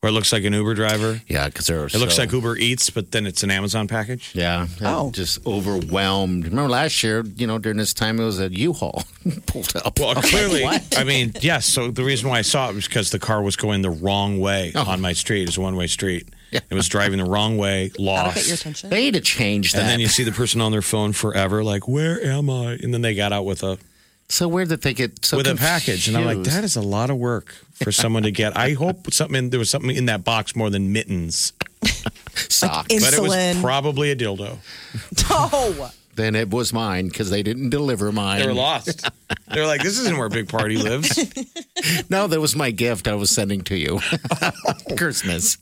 [0.00, 1.20] where it looks like an Uber driver.
[1.28, 1.84] Yeah, because they're.
[1.86, 4.30] It looks like Uber Eats, but then it's an Amazon package.
[4.34, 4.66] Yeah.
[4.82, 5.10] Oh.
[5.10, 6.44] Just overwhelmed.
[6.44, 9.04] Remember last year, you know, during this time, it was a U-Haul
[9.46, 9.98] pulled up.
[9.98, 11.66] Well, clearly, I mean, yes.
[11.66, 14.40] So the reason why I saw it was because the car was going the wrong
[14.40, 14.90] way Oh.
[14.90, 15.48] on my street.
[15.48, 16.26] It's a one way street.
[16.50, 16.60] Yeah.
[16.68, 18.52] It was driving the wrong way, That'll get your lost.
[18.52, 18.90] attention.
[18.90, 19.80] They need to change that.
[19.82, 22.92] And then you see the person on their phone forever, like, "Where am I?" And
[22.92, 23.78] then they got out with a
[24.30, 26.80] so weird that they get so with a package, and I'm like, "That is a
[26.82, 30.24] lot of work for someone to get." I hope something there was something in that
[30.24, 31.52] box more than mittens,
[32.34, 32.90] Sock.
[32.90, 34.58] in- but it was probably a dildo.
[35.32, 38.40] Oh, then it was mine because they didn't deliver mine.
[38.40, 39.08] They were lost.
[39.52, 41.18] They were like, "This isn't where Big Party lives."
[42.10, 44.00] No, that was my gift I was sending to you.
[44.98, 45.56] Christmas.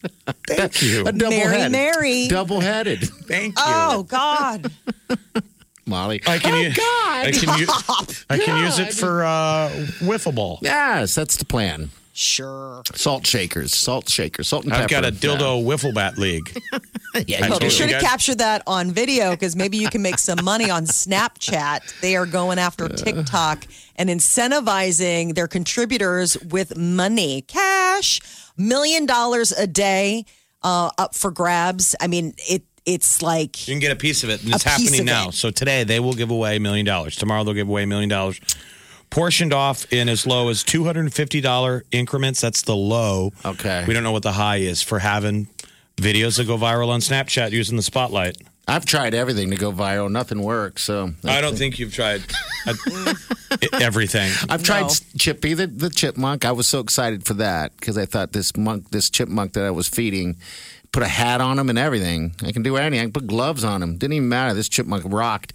[0.49, 1.07] Thank you.
[1.07, 1.73] A double Mary, headed.
[1.73, 2.27] Mary.
[2.27, 3.01] Double headed.
[3.29, 3.65] Thank you.
[3.65, 4.73] oh God.
[5.89, 6.21] Molly.
[6.27, 7.27] I can oh, use, God.
[7.27, 9.71] I can use, I can use it for uh,
[10.01, 10.59] wiffle ball.
[10.63, 11.91] Yes, that's the plan.
[12.13, 12.83] Sure.
[12.97, 15.03] Salt shakers, salt shakers, salt and I've pepper.
[15.03, 16.57] got a dildo wiffle bat league.
[17.27, 19.89] Yeah, I you Well, be sure to guys- capture that on video because maybe you
[19.89, 22.01] can make some money on Snapchat.
[22.01, 23.65] They are going after TikTok
[23.97, 28.21] and incentivizing their contributors with money, cash,
[28.57, 30.27] million dollars a day
[30.63, 31.97] uh, up for grabs.
[32.01, 35.05] I mean, it it's like You can get a piece of it, and it's happening
[35.05, 35.29] now.
[35.29, 35.35] it.
[35.35, 37.17] So today they will give away a million dollars.
[37.17, 38.41] Tomorrow they'll give away a million dollars,
[39.11, 42.41] portioned off in as low as two hundred and fifty dollar increments.
[42.41, 43.33] That's the low.
[43.45, 43.85] Okay.
[43.87, 45.49] We don't know what the high is for having
[45.97, 48.39] videos that go viral on Snapchat using the spotlight.
[48.71, 50.11] I've tried everything to go viral.
[50.11, 50.83] Nothing works.
[50.83, 52.23] So I don't think you've tried
[52.67, 52.75] uh,
[53.81, 54.31] everything.
[54.51, 56.45] I've tried Chippy the, the chipmunk.
[56.45, 59.71] I was so excited for that because I thought this monk, this chipmunk that I
[59.71, 60.37] was feeding,
[60.93, 62.35] put a hat on him and everything.
[62.43, 63.01] I can do anything.
[63.01, 63.97] I can put gloves on him.
[63.97, 64.55] Didn't even matter.
[64.55, 65.53] This chipmunk rocked.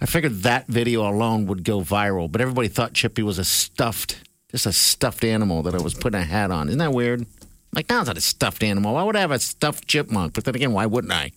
[0.00, 4.22] I figured that video alone would go viral, but everybody thought Chippy was a stuffed,
[4.50, 6.68] just a stuffed animal that I was putting a hat on.
[6.68, 7.26] Isn't that weird?
[7.72, 8.94] Like, no, it's not a stuffed animal.
[8.94, 10.34] Why would I have a stuffed chipmunk?
[10.34, 11.32] But then again, why wouldn't I?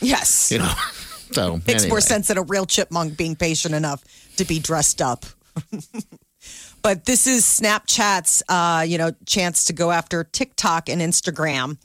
[0.00, 0.72] yes, You know.
[1.32, 4.04] So makes more sense than a real chipmunk being patient enough
[4.36, 5.24] to be dressed up.
[6.82, 11.78] but this is Snapchat's, uh, you know, chance to go after TikTok and Instagram.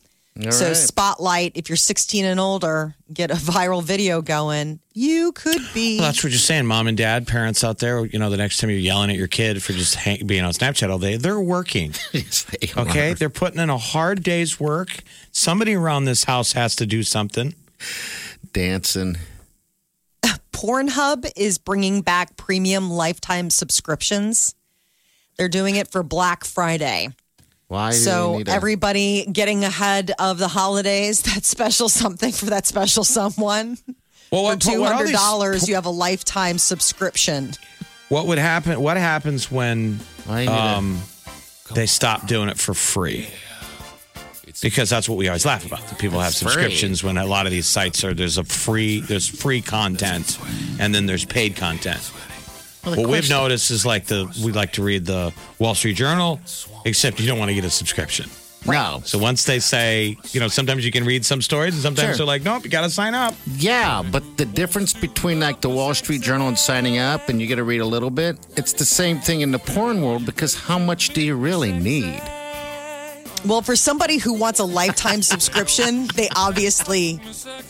[0.46, 0.76] All so right.
[0.76, 4.80] spotlight if you're 16 and older, get a viral video going.
[4.94, 5.98] You could be.
[6.00, 8.06] Well, that's what you're saying, mom and dad, parents out there.
[8.06, 10.52] You know, the next time you're yelling at your kid for just hang, being on
[10.52, 11.94] Snapchat all day, they're working.
[12.12, 13.14] Yes, they Okay, are.
[13.16, 15.04] they're putting in a hard day's work.
[15.32, 17.54] Somebody around this house has to do something.
[18.54, 19.18] dancing.
[20.52, 24.56] Pornhub is bringing back premium lifetime subscriptions.
[25.38, 27.10] They're doing it for Black Friday.
[27.68, 27.92] Why?
[27.92, 32.66] So you need a- everybody getting ahead of the holidays, that special something for that
[32.66, 33.78] special someone.
[34.32, 37.54] Well, For what, two what, these- dollars, you have a lifetime subscription.
[38.10, 38.80] what would happen?
[38.82, 41.02] What happens when Why you need a- um,
[41.74, 43.28] they stop doing it for free?
[44.62, 45.86] Because that's what we always laugh about.
[45.88, 46.52] That people have It's free.
[46.52, 50.40] subscriptions when a lot of these sites are there's a free there's free content
[50.80, 52.12] and then there's paid content.
[52.84, 55.96] Well, the what we've noticed is like the we like to read the Wall Street
[55.96, 56.40] Journal,
[56.88, 58.30] except you don't want to get a subscription.
[58.66, 59.02] No.
[59.06, 62.18] So once they say, you know, sometimes you can read some stories, and sometimes Sure.
[62.18, 63.34] they're like, nope, you got to sign up.
[63.56, 67.48] Yeah, but the difference between like the Wall Street Journal and signing up and you
[67.48, 70.54] get to read a little bit, it's the same thing in the porn world because
[70.56, 72.22] how much do you really need?
[73.46, 77.20] Well, for somebody who wants a lifetime subscription, they obviously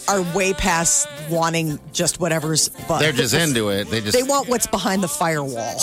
[0.08, 3.90] are way past wanting just whatever's but They're just into it.
[3.90, 5.82] They just they want what's behind the firewall.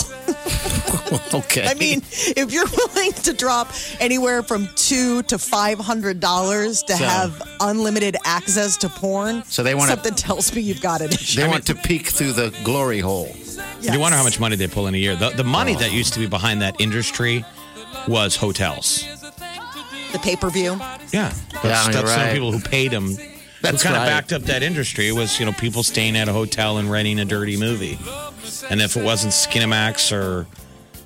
[1.33, 1.67] okay.
[1.67, 2.01] I mean,
[2.35, 7.41] if you're willing to drop anywhere from two to five hundred dollars to So- have
[7.59, 11.41] unlimited access to porn, So they wanna- something tells me you've got an issue.
[11.41, 13.33] they want to peek through the glory hole.
[13.81, 15.15] You wonder how much money they pull in a year.
[15.15, 15.93] The, the money that oh.
[15.93, 17.45] used to be behind that industry
[18.07, 19.05] was hotels.
[20.15, 20.73] The pay per view.
[21.11, 23.15] Yeah, that's, you're that's some people who paid them.
[23.61, 24.03] That's who kind right.
[24.03, 27.19] of backed up that industry was you know people staying at a hotel and renting
[27.19, 27.97] a dirty movie,
[28.69, 30.47] and if it wasn't Skinamax or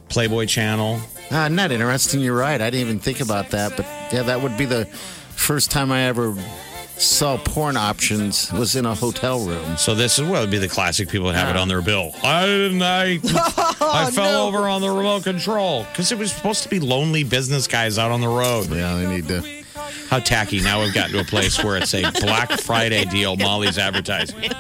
[0.09, 0.99] Playboy Channel,
[1.31, 2.21] Ah, not interesting.
[2.21, 2.59] You're right.
[2.59, 3.77] I didn't even think about that.
[3.77, 6.35] But yeah, that would be the first time I ever
[7.01, 9.77] saw porn options was in a hotel room.
[9.77, 12.11] so this is what would be the classic people would have it on their bill.
[12.23, 12.81] I didn't.
[12.81, 13.19] I
[13.81, 14.47] I fell no.
[14.47, 18.11] over on the remote control because it was supposed to be lonely business guys out
[18.11, 18.69] on the road.
[18.69, 19.41] Yeah, they need to.
[20.09, 20.59] How tacky!
[20.59, 23.35] Now we've gotten to a place where it's a Black Friday deal.
[23.37, 24.41] Molly's advertising.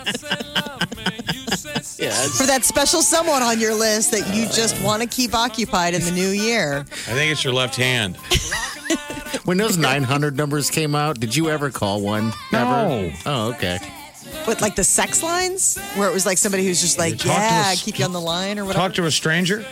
[2.37, 6.01] For that special someone on your list that you just want to keep occupied in
[6.03, 6.79] the new year.
[6.79, 8.17] I think it's your left hand.
[9.49, 12.31] When those 900 numbers came out, did you ever call one?
[12.53, 12.59] No.
[12.59, 13.17] Ever?
[13.25, 13.79] Oh, okay.
[14.47, 17.29] With like the sex lines, where it was like somebody who's just like, talk to
[17.29, 18.87] yeah, us- keep you on the line or whatever.
[18.87, 19.65] Talk to a stranger?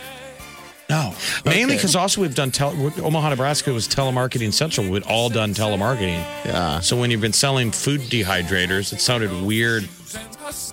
[0.90, 1.14] No.
[1.44, 4.88] Mainly because also we've done tele- Omaha, Nebraska was telemarketing central.
[4.88, 6.24] We'd all done telemarketing.
[6.44, 6.80] Yeah.
[6.80, 9.84] So when you've been selling food dehydrators, it sounded weird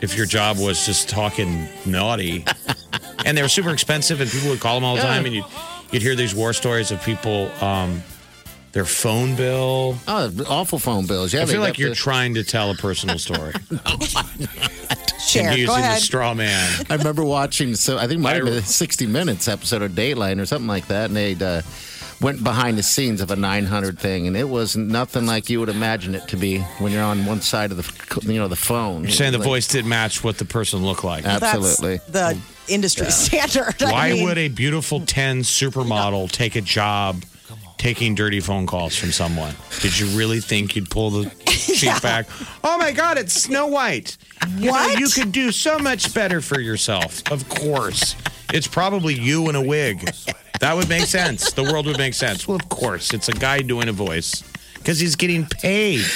[0.02, 2.44] if your job was just talking naughty.
[3.24, 5.46] and they were super expensive, and people would call them all the time, and you'd,
[5.92, 8.02] you'd hear these war stories of people, um,
[8.76, 9.98] their phone bill.
[10.06, 11.34] Oh, awful phone bills.
[11.34, 13.54] Yeah, I feel like you're the- trying to tell a personal story.
[15.20, 15.48] Share.
[15.48, 16.02] and Go using the ahead.
[16.02, 16.86] straw man.
[16.90, 17.74] I remember watching.
[17.76, 20.68] So I think it might have been a 60 Minutes episode of Dateline or something
[20.68, 21.62] like that, and they uh,
[22.22, 25.70] went behind the scenes of a 900 thing, and it was nothing like you would
[25.70, 29.04] imagine it to be when you're on one side of the, you know, the phone.
[29.04, 31.24] You're saying the Like- voice didn't match what the person looked like.
[31.24, 31.98] That's Absolutely.
[32.12, 33.82] the industry standard.
[33.84, 37.24] I Why mean, would a beautiful 10 supermodel take a job
[37.78, 39.54] taking dirty phone calls from someone?
[39.82, 42.28] Did you really think you'd pull the sheet back?
[42.64, 44.18] Oh my God, it's Snow White.
[44.58, 45.00] You know, What?
[45.00, 47.22] you could do so much better for yourself.
[47.32, 48.16] Of course.
[48.54, 50.10] It's probably you in a wig.
[50.62, 51.52] That would make sense.
[51.52, 52.48] The world would make sense.
[52.48, 53.14] Well, of course.
[53.14, 54.42] It's a guy doing a voice
[54.76, 56.06] because he's getting paid.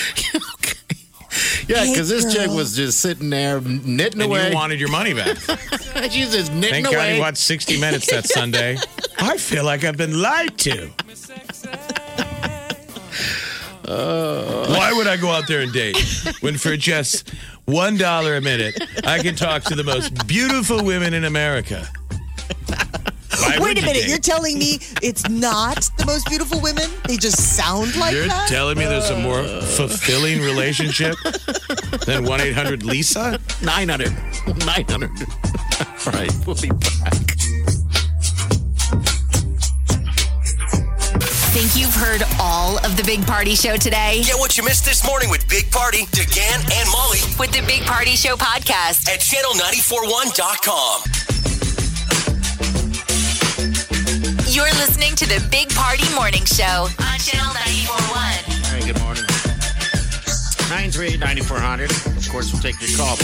[1.68, 4.50] Yeah, Hey, because this chick was just sitting there knitting And away.
[4.50, 5.38] you wanted your money back.
[6.10, 6.72] She's just knitting away.
[6.72, 7.14] Thank God away.
[7.16, 8.78] he watched 60 Minutes that Sunday.
[9.20, 10.90] I feel like I've been lied to.
[13.86, 15.98] Why would I go out there and date
[16.42, 17.30] when for just
[17.66, 18.76] one dollar a minute
[19.06, 21.88] I can talk to the most beautiful women in America?
[23.40, 24.10] Why Wait a you minute, date?
[24.10, 26.90] you're telling me it's not the most beautiful women?
[27.08, 28.48] They just sound like You're that?
[28.50, 31.16] telling me there's a more fulfilling relationship
[32.06, 33.40] than 1 800 Lisa?
[33.64, 34.12] 900.
[34.66, 35.10] 900.
[36.06, 37.14] All right, we'll be back.
[41.52, 44.22] Think you've heard all of the Big Party Show today?
[44.24, 47.82] Get what you missed this morning with Big Party, DeGan, and Molly With the Big
[47.84, 49.10] Party Show podcast.
[49.10, 51.02] at channel941.com.
[54.54, 58.14] You're listening to the Big Party Morning Show on Channel 941.
[58.14, 59.24] All right, good morning.
[60.70, 62.18] 938-9400.
[62.18, 63.18] Of course, we'll take your call.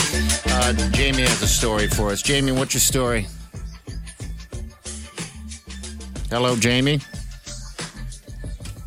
[0.47, 2.21] Uh, Jamie has a story for us.
[2.23, 3.27] Jamie, what's your story?
[6.31, 6.99] Hello, Jamie.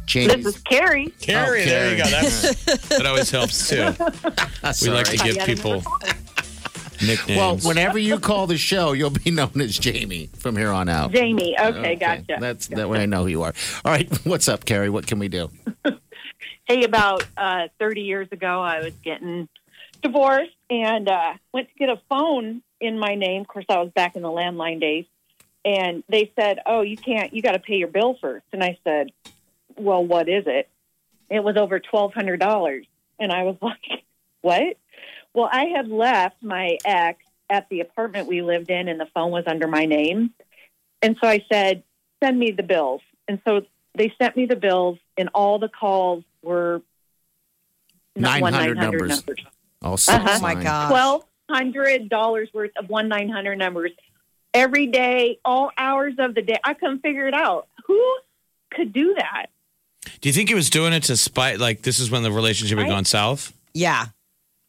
[0.09, 0.42] Jamie.
[0.42, 1.11] This is Carrie.
[1.20, 2.09] Carrie, Oh, there you go.
[2.11, 3.92] That's, that always helps too.
[4.82, 5.82] We like to give people
[7.00, 7.38] nicknames.
[7.38, 11.12] Well, whenever you call the show, you'll be known as Jamie from here on out.
[11.12, 11.56] Jamie.
[11.59, 12.38] Okay, gotcha.
[12.40, 13.52] That's that way I know who you are.
[13.84, 14.90] All right, what's up, Carrie?
[14.90, 15.50] What can we do?
[16.66, 19.48] Hey, about uh, 30 years ago, I was getting
[20.02, 23.42] divorced and uh, went to get a phone in my name.
[23.42, 25.06] Of course, I was back in the landline days.
[25.64, 28.44] And they said, Oh, you can't, you got to pay your bill first.
[28.52, 29.11] And I said,
[29.81, 30.68] Well, what is it?
[31.31, 32.87] It was over $1,200.
[33.18, 34.05] And I was like,
[34.41, 34.76] What?
[35.35, 39.31] Well, I had left my ex at the apartment we lived in, and the phone
[39.31, 40.33] was under my name.
[41.03, 41.83] And so I said,
[42.22, 43.03] Send me the bills.
[43.26, 43.62] And so
[43.95, 46.83] they sent me the bills, and all the calls were
[48.16, 49.22] 900 numbers.
[49.83, 50.37] All six Uh-huh.
[50.39, 50.89] Oh my God.
[50.89, 53.93] Twelve hundred dollars worth of one nine hundred numbers
[54.53, 56.59] every day, all hours of the day.
[56.64, 57.68] I couldn't figure it out.
[57.87, 58.18] Who
[58.70, 59.47] could do that?
[60.20, 61.58] Do you think he was doing it to spite?
[61.60, 63.52] Like this is when the relationship had I- gone south.
[63.74, 64.06] yeah.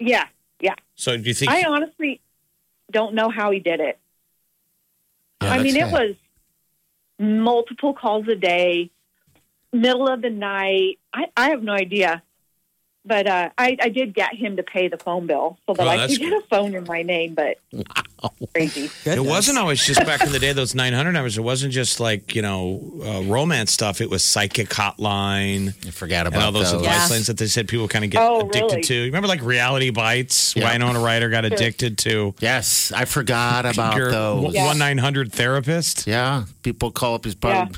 [0.01, 0.27] Yeah,
[0.61, 0.75] yeah.
[0.95, 1.51] So do you think?
[1.51, 2.21] I honestly
[2.89, 3.99] don't know how he did it.
[5.41, 6.15] Yeah, I mean, it was
[7.19, 8.91] multiple calls a day,
[9.73, 10.99] middle of the night.
[11.13, 12.23] I, I have no idea.
[13.09, 15.89] But uh, I, I did get him to pay the phone bill so that Oh,
[15.89, 17.33] I that's could get a phone in my name.
[17.35, 17.57] But
[18.53, 18.89] crazy.
[19.05, 21.37] It wasn't always just back in the day, those 900 numbers.
[21.37, 23.99] It wasn't just like, you know, uh, romance stuff.
[23.99, 25.69] It was psychic hotline.
[25.87, 26.81] I forgot And all those those.
[26.81, 28.81] advice lines that they said people kind of get Oh, addicted really?
[28.83, 28.93] to.
[28.93, 30.55] You remember like reality bites?
[30.55, 30.71] Yeah.
[30.71, 34.53] Winona Ryder got addicted to Yes, I forgot about your those.
[34.55, 36.05] 1 900 therapist.
[36.07, 37.77] Yeah, people call up his probably.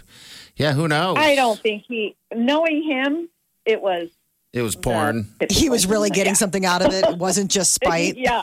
[0.57, 1.17] Yeah, who knows?
[1.17, 3.29] I don't think he, knowing him,
[3.65, 4.09] it was.
[4.53, 5.27] It was porn.
[5.49, 6.37] He was really getting Yeah.
[6.37, 7.05] something out of it.
[7.05, 8.17] It wasn't just spite.
[8.17, 8.41] yeah.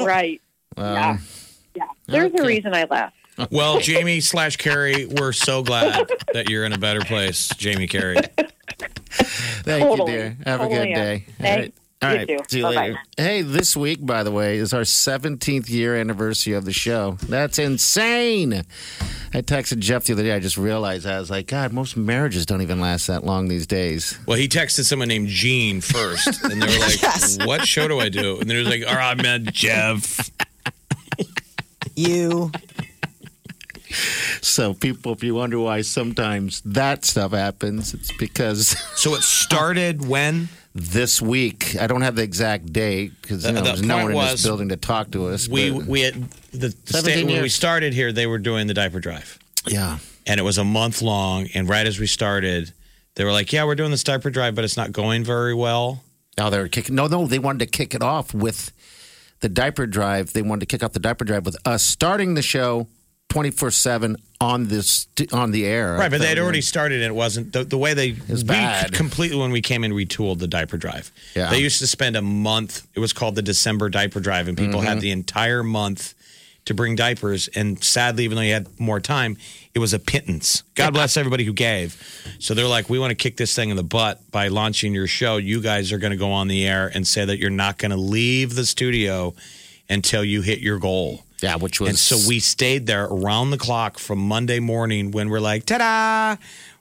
[0.00, 0.40] right.
[0.76, 1.10] yeah.
[1.10, 1.20] Um,
[1.74, 1.84] Yeah.
[2.06, 2.42] There's okay.
[2.42, 3.16] a reason I left.
[3.50, 8.16] Well, Jamie slash Carrie, we're so glad that you're in a better place, Jamie Carrie.
[9.62, 10.12] Thank Totally.
[10.12, 10.36] you, dear.
[10.44, 11.24] Have Totally a good day.
[11.28, 11.62] All Thanks.
[11.66, 11.74] right.
[12.02, 12.80] All You See you Bye-bye.
[12.80, 12.98] later.
[13.16, 17.18] Hey, this week, by the way, is our 17th year anniversary of the show.
[17.28, 18.62] That's insane.
[19.32, 20.32] I texted Jeff the other day.
[20.32, 23.66] I just realized I was like, God, most marriages don't even last that long these
[23.66, 24.18] days.
[24.26, 27.38] Well, he texted someone named Gene first, and they were like, Yes.
[27.44, 28.40] What show do I do?
[28.40, 30.30] And then he was like, All right, man, Jeff.
[31.94, 32.50] You.
[34.40, 40.06] So, people, if you wonder why sometimes that stuff happens, it's because So it started
[40.06, 40.48] when?
[40.74, 43.94] This week, I don't have the exact date because you The- know, the there's no
[43.94, 45.48] point one in was this building to talk to us.
[45.48, 49.00] We we had the 17 state, when we started here, they were doing the diaper
[49.00, 49.38] drive.
[49.66, 49.98] yeah.
[50.26, 51.48] and it was a month long.
[51.54, 52.72] And right as we started,
[53.16, 56.04] they were like, "Yeah, we're doing this diaper drive, but it's not going very well."
[56.38, 56.94] Oh, they were kicking.
[56.94, 58.70] No, no, they wanted to kick it off with
[59.40, 60.32] the diaper drive.
[60.34, 62.86] They wanted to kick off the diaper drive with us starting the show
[63.30, 65.94] twenty four seven on this on the air.
[65.96, 68.48] Right, but they had already started, and it wasn't the, the way they was we
[68.48, 68.92] bad.
[68.92, 71.10] completely when we came in retooled the diaper drive.
[71.34, 71.48] Yeah.
[71.50, 72.86] They used to spend a month.
[72.94, 74.88] It was called the December diaper drive, and people Mm-hmm.
[74.88, 76.14] had the entire month
[76.66, 77.48] to bring diapers.
[77.48, 79.36] And sadly, even though you had more time,
[79.74, 80.62] it was a pittance.
[80.74, 81.96] God bless everybody who gave.
[82.38, 85.06] So they're like, we want to kick this thing in the butt by launching your
[85.06, 85.38] show.
[85.38, 87.90] You guys are going to go on the air and say that you're not going
[87.92, 89.34] to leave the studio
[89.88, 91.24] until you hit your goal.
[91.42, 95.30] Yeah, which was And so we stayed there around the clock from Monday morning when
[95.30, 96.36] we're like, ta da,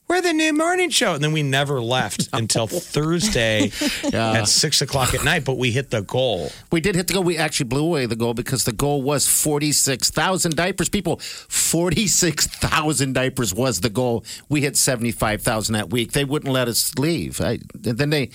[0.10, 1.14] we're the new morning show.
[1.14, 3.72] And then we never left until Thursday
[4.14, 6.51] at six o'clock at night, but we hit the goal.
[6.72, 7.24] We did hit the goal.
[7.24, 10.89] We actually blew away the goal because the goal was 46,000 diapers.
[10.89, 14.26] People, 46,000 diapers was the goal.
[14.49, 16.14] We hit 75,000 that week.
[16.14, 17.39] They wouldn't let us leave.
[17.39, 18.32] I, then they,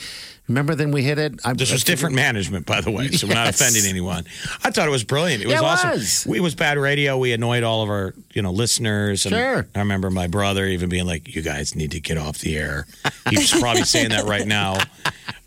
[0.49, 1.41] remember, then we hit it.
[1.45, 4.25] I, This was different management, by the way, so we're not offending anyone.
[4.63, 5.43] I thought it was brilliant.
[5.43, 5.91] It was Yeah, it awesome.
[5.91, 6.27] was.
[6.29, 7.17] We- It was bad radio.
[7.19, 9.25] We annoyed all of our, you know, listeners.
[9.27, 9.67] And Sure.
[9.75, 12.87] I remember my brother even being like, "You guys need to get off the air."
[13.31, 14.79] He's probably saying that right now.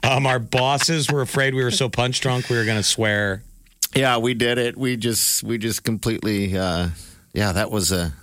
[0.03, 3.43] Um, our bosses were afraid we were so punch drunk we were going to swear.
[3.95, 4.77] Yeah, we did it.
[4.77, 6.89] We just, we just completely, uh,
[7.33, 8.13] yeah, that was a,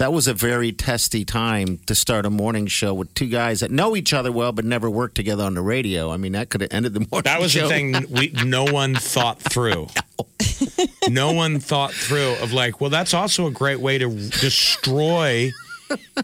[0.00, 3.70] that was a very testy time to start a morning show with two guys that
[3.70, 6.10] know each other well but never worked together on the radio.
[6.10, 7.24] I mean, that could have ended the morning.
[7.24, 7.62] That was show.
[7.62, 9.88] the thing we no one thought through.
[11.10, 15.50] no one thought through of like, well, that's also a great way to destroy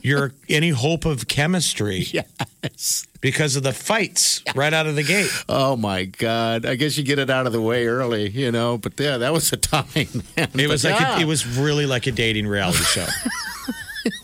[0.01, 3.07] your any hope of chemistry Yes.
[3.20, 5.29] because of the fights right out of the gate.
[5.49, 6.64] Oh my God!
[6.64, 8.79] I guess you get it out of the way early, you know.
[8.79, 9.85] But yeah, that was a time.
[9.95, 10.49] Man.
[10.55, 13.07] It was But like yeah, it, it was really like a dating reality show.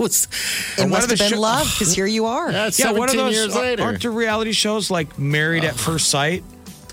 [0.05, 0.27] It.
[0.79, 2.51] It what must have been sho- love because here you are.
[2.51, 3.35] Yeah, yeah, what are 17 those?
[3.35, 3.83] years ar- later.
[3.83, 5.93] Aren't there reality shows like Married at uh-huh.
[5.93, 6.45] First Sight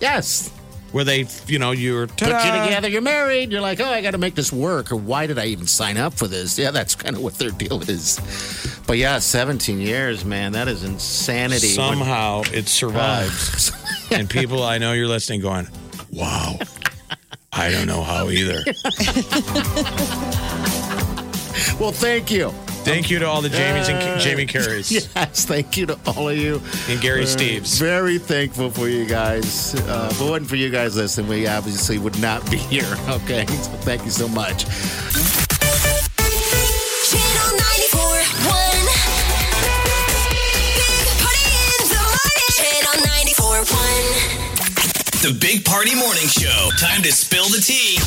[0.02, 0.50] yes.
[0.92, 3.52] where they, you know, you're Put you together, you're married.
[3.52, 5.98] You're like, oh, I got to make this work, or why did I even sign
[5.98, 6.58] up for this?
[6.58, 8.82] Yeah, that's kind of what their deal is.
[8.88, 11.68] But yeah, 17 years, man, that is insanity.
[11.68, 13.72] Somehow it uh, survived.
[14.12, 15.68] and people I know you're listening going,
[16.12, 16.58] wow,
[17.52, 18.64] I don't know how either.
[21.80, 22.54] well, thank you.
[22.90, 26.38] Thank you to all the Jamies and Jamie Carries Yes, thank you to all of
[26.38, 26.60] you.
[26.90, 27.80] and Gary Uh, Steves.
[27.80, 29.76] Very thankful for you guys.
[29.76, 32.86] Uh, if it wasn't for you guys listening, we obviously would not be here.
[33.10, 34.66] Okay, so thank you so much.
[37.10, 38.86] Channel 94.1.
[40.80, 42.50] Big Party in the morning.
[42.58, 42.98] Channel
[43.66, 45.22] 94.1.
[45.24, 46.70] The Big Party Morning Show.
[46.80, 48.00] Time to spill the tea.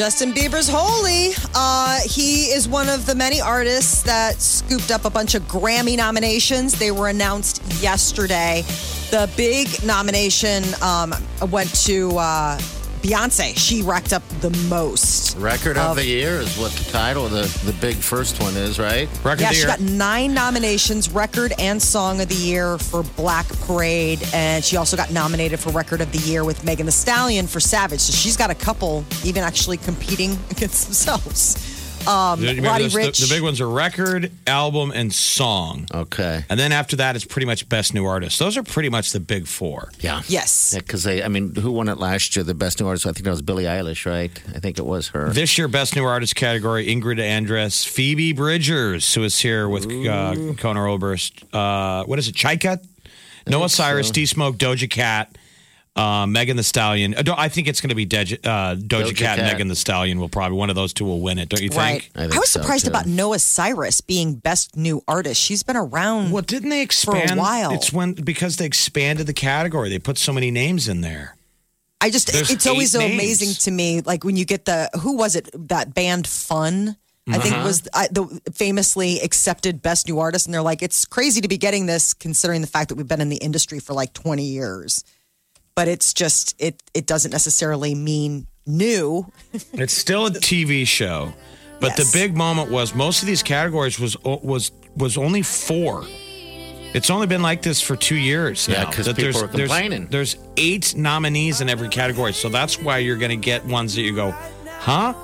[0.00, 1.34] Justin Bieber's Holy.
[1.54, 5.94] Uh, he is one of the many artists that scooped up a bunch of Grammy
[5.94, 6.72] nominations.
[6.78, 8.62] They were announced yesterday.
[9.10, 11.12] The big nomination um,
[11.50, 12.58] went to uh,
[13.02, 13.56] Beyonce.
[13.56, 15.36] She racked up the most.
[15.36, 18.78] Record of the year is what the title of the, the big first one is,
[18.78, 19.08] right?
[19.24, 19.66] Record Yeah, of the she year.
[19.68, 24.22] got nine nominations, record and song of the year for Black Parade.
[24.34, 27.60] And she also got nominated for record of the year with Megan Thee Stallion for
[27.60, 28.00] Savage.
[28.00, 31.69] So she's got a couple even actually competing against themselves.
[32.06, 32.94] Um, You Roddy this?
[32.94, 33.28] The- Ricch.
[33.28, 35.86] The, big ones are record, album, and song.
[35.94, 36.44] Okay.
[36.48, 38.38] And then after that, it's pretty much best new artist.
[38.38, 39.90] Those are pretty much the big four.
[40.00, 40.22] Yeah.
[40.28, 40.72] Yes.
[40.74, 42.44] Yeah, because they, I mean, who won it last year?
[42.44, 43.06] The best new artist.
[43.06, 44.30] I think that was Billie Eilish, right?
[44.54, 45.30] I think it was her.
[45.30, 50.54] This year, best new artist category: Ingrid Andress, Phoebe Bridgers, who is here with uh,
[50.56, 51.44] Conor Oberst.
[51.54, 52.34] Uh, what is it?
[52.34, 52.82] Chika,
[53.46, 54.12] Noah Cyrus, so.
[54.14, 55.36] D Smoke, Doja Cat,
[55.96, 57.14] uh, Megan Thee Stallion.
[57.14, 59.52] Uh, I think it's going to be Deja, uh, Doja, Doja Cat, Cat.
[59.52, 61.48] Megan Thee Stallion will probably one of those two will win it.
[61.48, 62.10] Don't you think?
[62.14, 62.90] I I, think was so, surprised too.
[62.90, 65.40] about Noah Cyrus being best new artist.
[65.40, 66.30] She's been around.
[66.30, 67.38] Well, didn't they For a expand?
[67.40, 67.72] while.
[67.72, 69.88] It's when because they expanded the category.
[69.90, 71.36] They put so many names in there.
[72.00, 73.12] I just, There's it's always so names.
[73.14, 74.00] amazing to me.
[74.00, 75.50] Like when you get the, who was it?
[75.68, 76.96] That band Fun.
[77.28, 77.64] I think Uh-huh.
[77.66, 81.58] was I, the famously accepted best new artist, and they're like, it's crazy to be
[81.58, 85.04] getting this considering the fact that we've been in the industry for like twenty years.
[85.80, 89.32] But it's just it it doesn't necessarily mean new.
[89.72, 91.32] It's still a TV show,
[91.80, 92.12] but Yes.
[92.12, 96.04] the big moment was most of these categories was was was only four.
[96.92, 100.08] It's only been like this for two years Yeah, because people there's, are complaining.
[100.08, 103.94] There's, there's eight nominees in every category, so that's why you're going to get ones
[103.94, 104.32] that you go,
[104.80, 105.14] huh?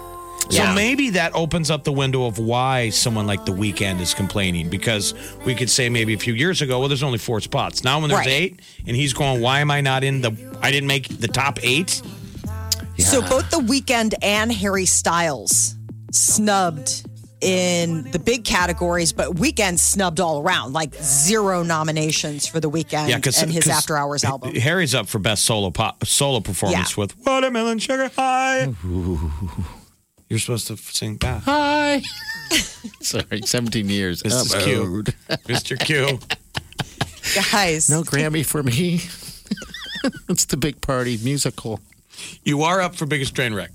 [0.48, 0.74] So Yeah.
[0.74, 5.12] maybe that opens up the window of why someone like The Weeknd is complaining because
[5.44, 7.82] we could say maybe a few years ago, well, there's only four spots.
[7.82, 8.28] Now when there's Right.
[8.28, 10.32] eight, and he's going, why am I not in the?
[10.62, 12.00] I didn't make the top eight.
[12.98, 15.74] So both the Weeknd and Harry Styles
[16.12, 17.02] snubbed
[17.42, 23.08] in the big categories, but Weeknd snubbed all around, like zero nominations for the Weeknd
[23.10, 24.54] Yeah, because and his After Hours album.
[24.54, 27.00] Harry's up for best solo pop, solo performance Yeah.
[27.02, 28.68] with Watermelon Sugar High.
[30.28, 31.42] You're supposed to sing that.
[31.44, 32.02] Hi.
[33.00, 34.22] Sorry, 17 years.
[34.22, 34.64] This is oh, Upload.
[34.64, 35.44] cute.
[35.44, 35.78] Mr.
[35.78, 36.18] Q.
[37.52, 38.94] Guys, No Grammy for me.
[40.28, 41.80] it's the big party musical.
[42.44, 43.70] You are up for biggest train wreck.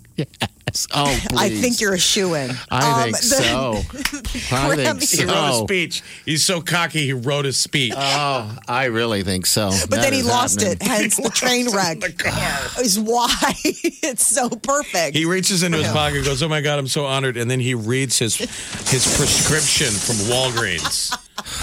[0.72, 0.88] Yes.
[0.94, 1.38] Oh, please.
[1.38, 2.52] I think you're a shoe in.
[2.70, 3.72] I um, think so.
[3.76, 5.20] I think Grammys.
[5.20, 6.02] He wrote a speech.
[6.26, 7.06] He's so cocky.
[7.06, 7.94] He wrote a speech.
[7.96, 9.70] Oh, I really think so.
[9.70, 10.78] But That then he lost happening.
[10.82, 12.00] it, hence the train wreck.
[12.00, 12.60] the car.
[12.84, 15.16] Is why it's so perfect.
[15.18, 17.60] He reaches into his pocket and goes, "Oh my god, I'm so honored!" And then
[17.60, 21.14] he reads his his prescription from Walgreens.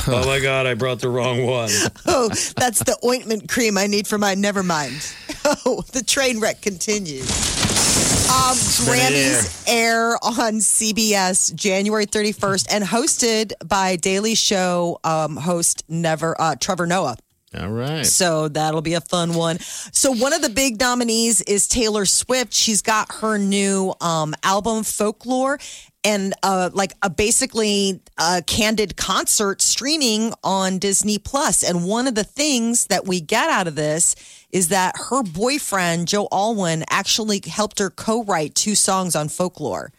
[0.09, 1.70] oh my god, I brought the wrong one.
[2.06, 5.14] oh, that's the ointment cream I need for my Never mind.
[5.64, 7.26] Oh, the train wreck continues.
[8.29, 16.39] Um, Grammys air on CBS January 31st and hosted by Daily Show um, host Never
[16.39, 17.16] uh, Trevor Noah.
[17.59, 18.05] All right.
[18.05, 19.59] So that'll be a fun one.
[19.61, 22.53] So one of the big nominees is Taylor Swift.
[22.53, 25.59] She's got her new um, album Folklore
[26.05, 31.62] and uh, like a basically a candid concert streaming on Disney Plus.
[31.62, 34.14] And one of the things that we get out of this
[34.51, 39.92] is that her boyfriend Joe Alwyn actually helped her co-write two songs on Folklore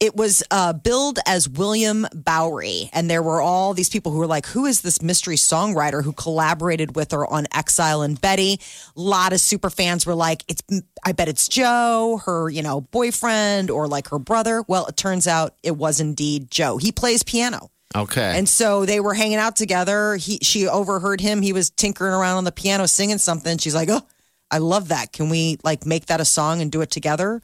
[0.00, 4.26] it was uh, billed as William Bowery, and there were all these people who were
[4.26, 8.58] like, "Who is this mystery songwriter who collaborated with her on Exile and Betty?"
[8.96, 10.62] A lot of super fans were like, "It's,
[11.04, 15.26] I bet it's Joe, her, you know, boyfriend, or like her brother." Well, it turns
[15.26, 16.78] out it was indeed Joe.
[16.78, 17.70] He plays piano.
[17.94, 18.38] Okay.
[18.38, 20.16] And so they were hanging out together.
[20.16, 21.42] He she overheard him.
[21.42, 23.58] He was tinkering around on the piano singing something.
[23.58, 24.02] She's like, "Oh,
[24.50, 25.12] I love that.
[25.12, 27.42] Can we like make that a song and do it together?"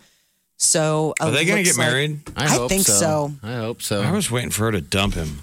[0.59, 2.21] So uh, Are they going to get like- married?
[2.37, 3.33] I hope think so.
[3.43, 4.03] I hope so.
[4.03, 5.41] I was waiting for her to dump him.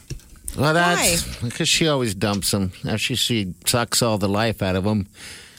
[0.57, 2.71] well, that's because she always dumps him.
[2.87, 5.07] After she sucks all the life out of him,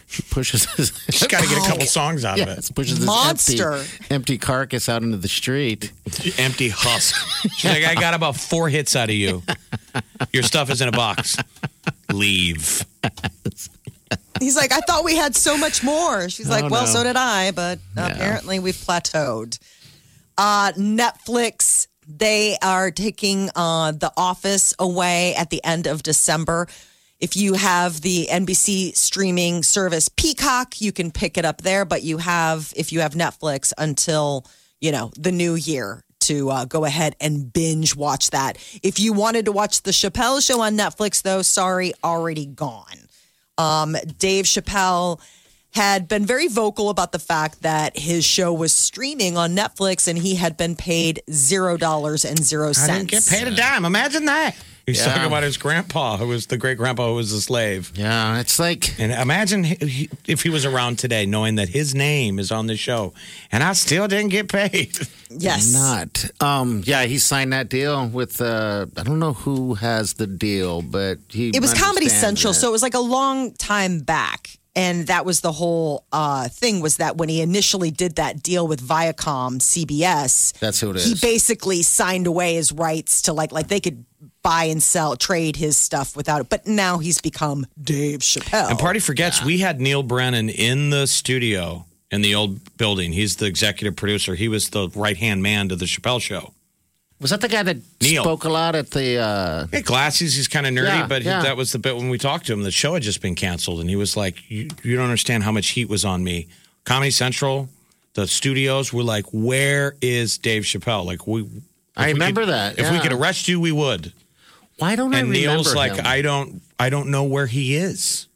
[0.06, 0.92] she pushes his.
[1.10, 2.70] She's got to get a couple songs out of it.
[2.74, 3.72] pushes this Monster.
[3.74, 5.92] empty, empty carcass out into the street.
[6.38, 7.14] Empty husk.
[7.56, 9.42] She's like, I got about four hits out of you.
[10.32, 11.36] Your stuff is in a box.
[12.12, 12.84] Leave.
[14.40, 16.28] He's like, I thought we had so much more.
[16.28, 16.90] She's like, Oh, well, no.
[16.92, 19.58] so did I, but apparently we've plateaued.
[20.36, 26.66] Uh, Netflix, they are taking uh, The Office away at the end of December.
[27.20, 31.84] If you have the NBC streaming service Peacock, you can pick it up there.
[31.84, 34.44] But you have, if you have Netflix, until
[34.80, 38.56] you know the new year to uh, go ahead and binge watch that.
[38.82, 42.96] If you wanted to watch the Chappelle Show on Netflix, though, sorry, already gone.
[43.58, 45.20] Um, Dave Chappelle
[45.74, 50.16] had been very vocal about the fact that his show was streaming on Netflix and
[50.16, 53.84] he had been paid zero dollars and zero I didn't get paid a dime.
[53.84, 54.54] Imagine that.
[54.86, 55.06] He's Yeah.
[55.06, 57.90] talking about his grandpa, who was the great grandpa who was a slave.
[57.96, 61.94] Yeah, it's like And imagine he- he- if he was around today, knowing that his
[61.94, 63.14] name is on the show,
[63.50, 64.98] and I still didn't get paid.
[65.36, 65.72] Yes.
[65.72, 66.26] not.
[66.40, 68.40] Um, yeah, he signed that deal with.
[68.40, 71.48] Uh, I don't know who has the deal, but he.
[71.48, 72.54] It was Comedy Central, it.
[72.56, 74.58] so it was like a long time back.
[74.76, 78.66] and that was the whole uh, thing was that when he initially did that deal
[78.66, 81.04] with Viacom CBS, That's who it is.
[81.06, 84.04] he basically signed away his rights to like like they could
[84.44, 86.48] buy and sell trade his stuff without it.
[86.48, 88.70] But now he's become Dave Chappelle.
[88.70, 93.12] And Party forgets we had Neal Brennan in the studio in the old building.
[93.12, 94.36] He's the executive producer.
[94.36, 96.52] He was the right hand man to the Chappelle show.
[97.20, 98.22] Was that the guy that Neal.
[98.22, 99.16] spoke a lot at the?
[99.18, 100.36] Uh, Hey, glasses.
[100.36, 101.42] He's kind of nerdy, Yeah, but he- yeah.
[101.42, 102.62] that was the bit when we talked to him.
[102.62, 105.52] The show had just been canceled, and he was like, "You, you don't understand how
[105.52, 106.48] much heat was on me."
[106.84, 107.68] Comedy Central,
[108.12, 111.42] the studios were like, "Where is Dave Chappelle?" Like we.
[111.42, 111.48] if
[111.96, 114.12] I remember could- that, If we could arrest you, we would.
[114.78, 116.06] Why don't I And remember Neal's like, him?
[116.06, 118.28] I don't, I don't know where he is.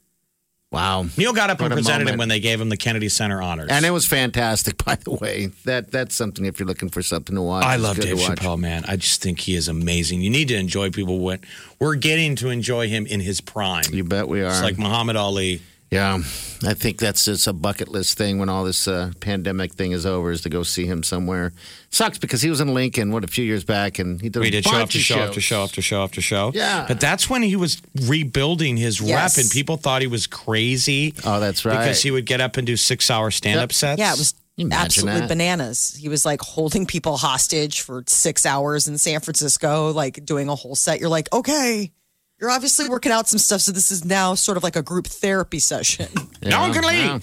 [0.71, 1.05] wow.
[1.17, 3.69] Neal got up What and presented him when they gave him the Kennedy Center honors.
[3.71, 5.47] And it was fantastic, by the way.
[5.65, 7.65] That that's something if you're looking for something to watch.
[7.65, 8.37] I love good to Dave watch.
[8.39, 8.85] Chappelle, man.
[8.87, 10.21] I just think he is amazing.
[10.21, 11.39] You need to enjoy people when
[11.79, 13.83] we're getting to enjoy him in his prime.
[13.91, 14.47] You bet we are.
[14.49, 15.61] It's like Muhammad Ali.
[15.91, 16.19] Yeah,
[16.63, 20.05] I think that's just a bucket list thing when all this uh, pandemic thing is
[20.05, 21.51] over is to go see him somewhere.
[21.89, 24.49] Sucks because he was in Lincoln what a few years back and he did, We
[24.49, 26.51] a did show after of show after show after show after show.
[26.53, 26.85] Yeah.
[26.87, 29.35] But that's when he was rebuilding his Yes.
[29.37, 31.79] rep, and people thought he was crazy Oh, that's right.
[31.79, 33.73] because he would get up and do six hour stand up Yep.
[33.73, 33.99] sets.
[33.99, 35.29] Yeah, it was imagine absolutely that?
[35.29, 35.95] bananas.
[35.99, 40.55] He was like holding people hostage for six hours in San Francisco, like doing a
[40.55, 40.99] whole set.
[40.99, 41.91] You're like, okay,
[42.39, 43.61] you're obviously working out some stuff.
[43.61, 46.07] So this is now sort of like a group therapy session.
[46.41, 46.95] No one can leave.
[46.95, 47.19] yeah.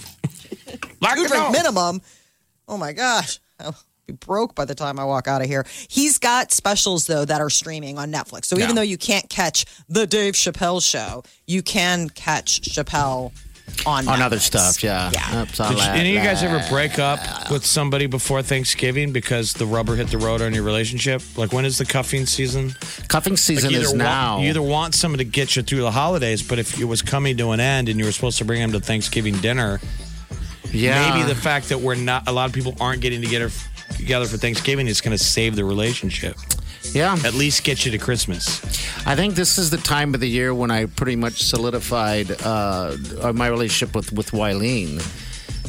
[1.00, 1.50] Lock Two the drink door.
[1.50, 2.02] minimum.
[2.68, 3.40] Oh my gosh.
[3.58, 3.74] I'll
[4.06, 5.64] be broke by the time I walk out of here.
[5.88, 8.44] He's got specials though that are streaming on Netflix.
[8.44, 8.74] So even Yeah.
[8.74, 13.32] though you can't catch the Dave Chappelle show, you can catch Chappelle
[13.84, 15.10] on On other stuff, yeah.
[15.12, 15.42] Yeah.
[15.42, 19.12] Oops, Did you- that, any of you guys ever break up with somebody before Thanksgiving
[19.12, 21.22] because the rubber hit the road on your relationship?
[21.36, 22.74] Like when is the cuffing season?
[23.08, 24.34] Cuffing season you is either now.
[24.34, 27.02] Want, you either want someone to get you through the holidays, but if it was
[27.02, 29.80] coming to an end and you were supposed to bring them to Thanksgiving dinner,
[30.72, 31.10] yeah.
[31.14, 33.50] maybe the fact that we're not a lot of people aren't getting together
[33.96, 36.36] together for Thanksgiving is going to save the relationship.
[36.94, 37.16] Yeah.
[37.24, 38.60] At least get you to Christmas.
[39.06, 42.96] I think this is the time of the year when I pretty much solidified uh,
[43.34, 45.00] my relationship with with Wileen.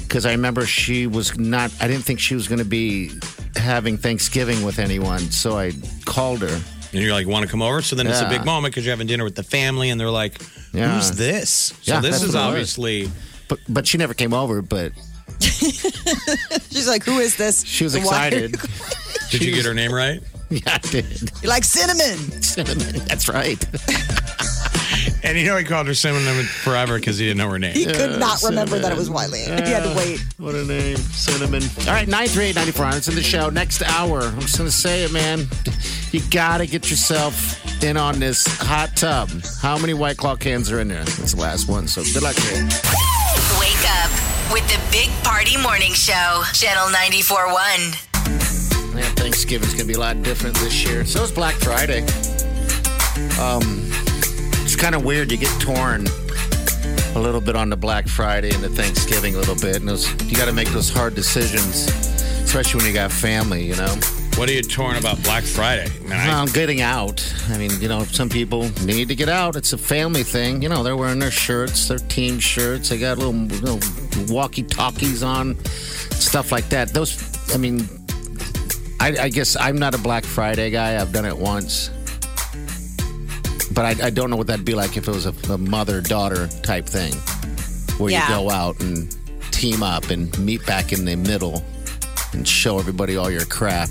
[0.01, 1.71] Because I remember she was not.
[1.81, 3.11] I didn't think she was going to be
[3.55, 5.73] having Thanksgiving with anyone, so I
[6.05, 6.61] called her.
[6.93, 7.81] And you're like, want to come over?
[7.81, 8.29] So then it's a Yeah.
[8.37, 10.41] big moment because you're having dinner with the family, and they're like,
[10.73, 10.95] Yeah.
[10.95, 12.49] "Who's this?" So Yeah, this that's is what it was.
[12.53, 13.11] obviously
[13.49, 14.61] But but she never came over.
[14.61, 14.93] But
[15.41, 17.63] She's like, who is this?
[17.65, 18.55] she was And why- excited.
[19.31, 20.21] Did you get her name right?
[20.49, 21.31] yeah, I did.
[21.41, 22.41] You like cinnamon?
[22.41, 23.05] Cinnamon.
[23.07, 23.63] That's right.
[25.23, 27.73] And you know he called her Cinnamon forever because he didn't know her name.
[27.73, 29.41] He could not remember that it was Wiley.
[29.41, 30.23] he had to wait.
[30.37, 31.63] What a name, Cinnamon.
[31.81, 32.97] All right, 938 9400.
[32.97, 33.49] It's in the show.
[33.49, 35.47] Next hour, I'm just going to say it, man.
[36.11, 39.29] You got to get yourself in on this hot tub.
[39.61, 41.03] How many White Claw cans are in there?
[41.03, 42.63] That's the last one, so good luck to you.
[43.59, 44.11] Wake up
[44.53, 48.06] with the Big Party Morning Show, Channel 94.1.
[49.17, 51.05] Thanksgiving's going to be a lot different this year.
[51.05, 52.01] So is Black Friday.
[53.39, 53.89] Um,
[54.63, 55.31] it's kind of weird.
[55.31, 56.05] You get torn
[57.15, 59.77] a little bit on the Black Friday and the Thanksgiving a little bit.
[59.77, 61.87] And those, you got to make those hard decisions,
[62.43, 63.95] especially when you got family, you know?
[64.35, 65.91] What are you torn about Black Friday?
[66.11, 67.25] I- Well, getting out.
[67.49, 69.55] I mean, you know, some people need to get out.
[69.55, 70.61] It's a family thing.
[70.61, 72.89] You know, they're wearing their shirts, their team shirts.
[72.89, 73.79] They got little, little
[74.31, 76.93] walkie talkies on, stuff like that.
[76.93, 77.17] Those,
[77.51, 77.89] I mean,
[78.99, 80.99] I, I guess I'm not a Black Friday guy.
[80.99, 81.89] I've done it once.
[83.73, 86.01] But I, I don't know what that'd be like if it was a, a mother
[86.01, 87.13] daughter type thing
[87.99, 88.27] where Yeah.
[88.27, 89.15] you go out and
[89.51, 91.63] team up and meet back in the middle
[92.33, 93.89] and show everybody all your crap.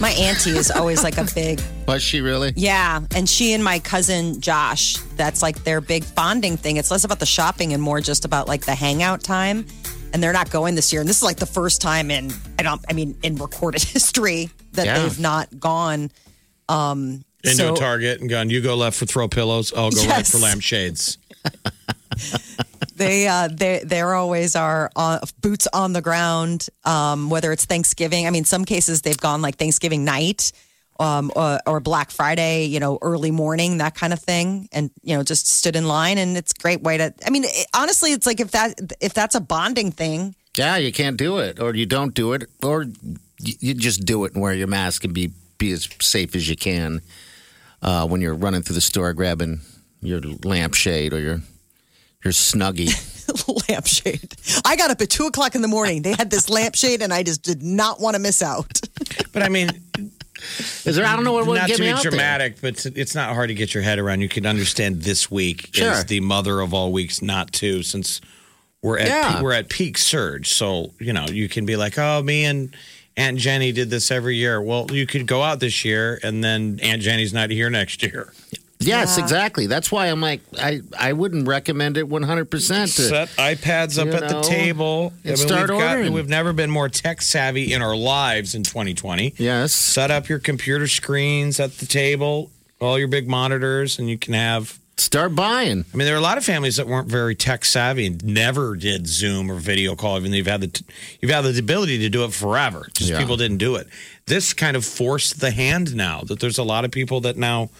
[0.00, 2.54] My auntie is always like a big, Was she really?
[2.56, 3.00] yeah.
[3.14, 6.78] And she and my cousin Josh, that's like their big bonding thing.
[6.78, 9.66] It's less about the shopping and more just about like the hangout time.
[10.12, 11.00] And they're not going this year.
[11.00, 14.50] And this is like the first time in, I don't, I mean, in recorded history
[14.72, 14.98] that Yeah.
[15.02, 16.10] they've not gone.
[16.68, 20.00] Um, into so- a Target and gone, you go left for throw pillows, I'll go
[20.02, 20.30] right Yes.
[20.32, 21.18] for lampshades.
[22.96, 28.26] they uh they they're always are uh, boots on the ground um whether it's thanksgiving
[28.26, 30.52] i mean some cases they've gone like thanksgiving night
[31.00, 34.68] um or, or black friday you know early morning that kind of thing.
[34.72, 37.44] And you know just stood in line and it's a great way to i mean
[37.44, 40.34] it, honestly it's like if that if that's a bonding thing.
[40.56, 44.24] Yeah, you can't do it, or you don't do it, or you, you just do
[44.24, 47.00] it and wear your mask and be be as safe as you can
[47.82, 49.60] uh, when you're running through the store grabbing
[50.02, 51.40] your lampshade or your
[52.24, 52.90] your snuggie.
[53.68, 54.34] lampshade.
[54.64, 56.02] I got up at two o'clock in the morning.
[56.02, 58.80] They had this lampshade and i just did not want to miss out.
[59.32, 59.68] But I mean,
[60.84, 61.04] Is there?
[61.06, 62.10] I don't know what would not get to me be out there.
[62.10, 64.20] dramatic, but it's not hard to get your head around.
[64.20, 65.92] You can understand this week Sure.
[65.92, 68.20] is the mother of all weeks, not two, since
[68.82, 69.42] we're at Yeah.
[69.42, 70.48] we're at peak surge.
[70.50, 72.74] So you know you can be like, oh, me and
[73.16, 74.62] Aunt Jenny did this every year.
[74.62, 78.32] Well, you could go out this year, and then Aunt Jenny's not here next year.
[78.80, 79.66] Yes, exactly.
[79.66, 82.48] That's why I'm like, I, I wouldn't recommend it 100%.
[82.48, 85.12] To, Set iPads up you at the table.
[85.24, 86.12] and start we've, got- ordering.
[86.12, 89.34] we've never been more tech savvy in our lives in 2020.
[89.36, 89.72] yes.
[89.72, 92.50] Set up your computer screens at the table,
[92.80, 94.78] all your big monitors, and you can have.
[94.96, 95.86] Start buying.
[95.94, 98.76] I mean, there are a lot of families that weren't very tech savvy and never
[98.76, 100.82] did Zoom or video call, even though you've had the
[101.22, 102.86] you've had the ability to do it forever.
[102.92, 103.18] Just Yeah.
[103.18, 103.86] people didn't do it.
[104.26, 107.70] This kind of forced the hand now that there's a lot of people that now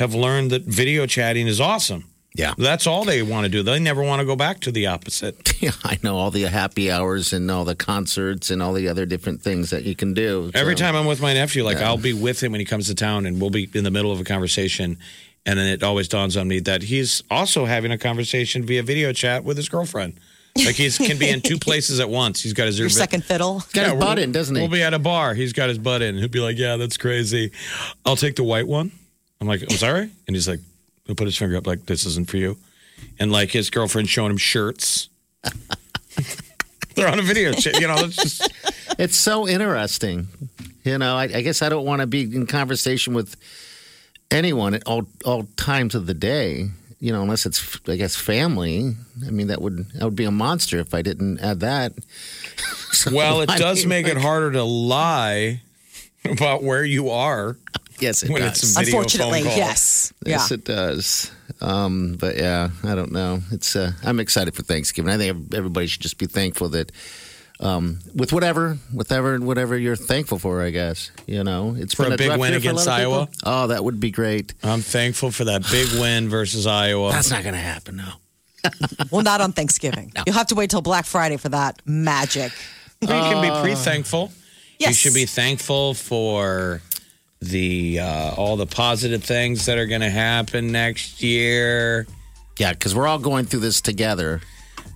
[0.00, 2.06] have learned that video chatting is awesome.
[2.34, 2.54] Yeah.
[2.56, 3.62] That's all they want to do.
[3.62, 5.36] They never want to go back to the opposite.
[5.60, 9.04] Yeah, I know all the happy hours and all the concerts and all the other
[9.04, 10.50] different things that you can do.
[10.54, 12.94] Every time I'm with my nephew, like I'll be with him when he comes to
[12.94, 14.96] town, and we'll be in the middle of a conversation,
[15.44, 19.12] and then it always dawns on me that he's also having a conversation via video
[19.12, 20.14] chat with his girlfriend.
[20.56, 22.42] Like he can be in two places at once.
[22.42, 23.62] He's got his Your earbu- second fiddle.
[23.74, 24.62] Got his we'll- butt in, doesn't he?
[24.62, 25.34] We'll be at a bar.
[25.34, 26.16] He's got his butt in.
[26.16, 27.52] He'll be like, "Yeah, that's crazy.
[28.06, 28.92] I'll take the white one."
[29.40, 30.60] I'm like, "I'm sorry," and he's like,
[31.06, 32.56] he'll put his finger up like, "This isn't for you,"
[33.18, 35.08] and like his girlfriend showing him shirts.
[36.94, 37.52] They're on a video.
[37.52, 38.52] You know, it's just
[38.98, 40.28] It's so interesting.
[40.84, 43.36] You know, I, I guess I don't want to be in conversation with
[44.30, 46.68] anyone at all all times of the day.
[46.98, 48.94] You know, unless it's I guess family.
[49.26, 51.92] I mean, that would that would be a monster if I didn't add that.
[52.92, 55.62] So, Well, it I does mean, make it harder to lie
[56.24, 57.56] about where you are
[58.00, 58.62] Yes, it when does.
[58.62, 59.58] it's a video Unfortunately, phone call.
[59.58, 60.12] yes.
[60.24, 60.30] Yeah.
[60.30, 61.30] Yes, it does.
[61.60, 63.40] Um, but yeah, I don't know.
[63.50, 65.10] It's uh, I'm excited for Thanksgiving.
[65.12, 66.90] I think everybody should just be thankful that
[67.60, 70.62] um, with whatever, whatever, whatever you're thankful for.
[70.62, 73.26] I guess you know it's For been a big win year for a against Iowa?
[73.26, 73.38] people.
[73.44, 74.54] Oh, that would be great.
[74.62, 77.12] I'm thankful for that big win versus Iowa.
[77.12, 77.96] That's not going to happen.
[77.96, 78.12] No.
[79.10, 80.12] Well, not on Thanksgiving.
[80.26, 82.52] You'll have to wait till Black Friday for that magic.
[83.00, 84.30] you can be pre-thankful.
[84.78, 84.96] You Yes.
[84.96, 86.80] should be thankful for
[87.40, 92.06] the uh, all the positive things that are going to happen next year.
[92.58, 94.40] Yeah, because we're all going through this together.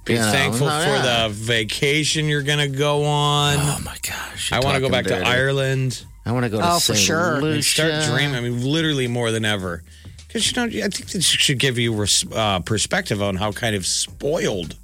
[0.05, 1.29] Be You know, thankful oh, for yeah.
[1.29, 3.57] the vacation you're going to go on.
[3.59, 4.53] Oh my gosh!
[4.53, 5.27] I want to go talking back to.
[5.27, 6.05] Ireland.
[6.27, 6.99] I want to go to Oh, for St.
[6.99, 7.41] sure.
[7.41, 7.55] Lucia.
[7.55, 7.65] and
[8.03, 8.35] start dreaming.
[8.37, 9.83] I mean, literally more than ever.
[10.27, 13.77] Because you know, I think this should give you res- uh, perspective on how kind
[13.77, 14.77] of spoiled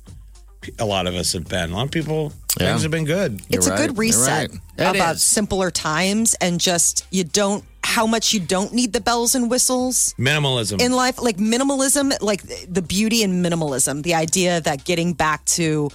[0.79, 1.71] a lot of us have been.
[1.71, 2.71] A lot of people Yeah.
[2.71, 3.41] things have been good.
[3.49, 3.89] It's You're a right.
[3.89, 4.95] good reset right.
[4.97, 5.23] About is.
[5.23, 10.15] simpler times and just you don't how much you don't need the bells and whistles
[10.19, 10.81] Minimalism.
[10.81, 15.91] in life like minimalism like the beauty in minimalism the idea that getting back to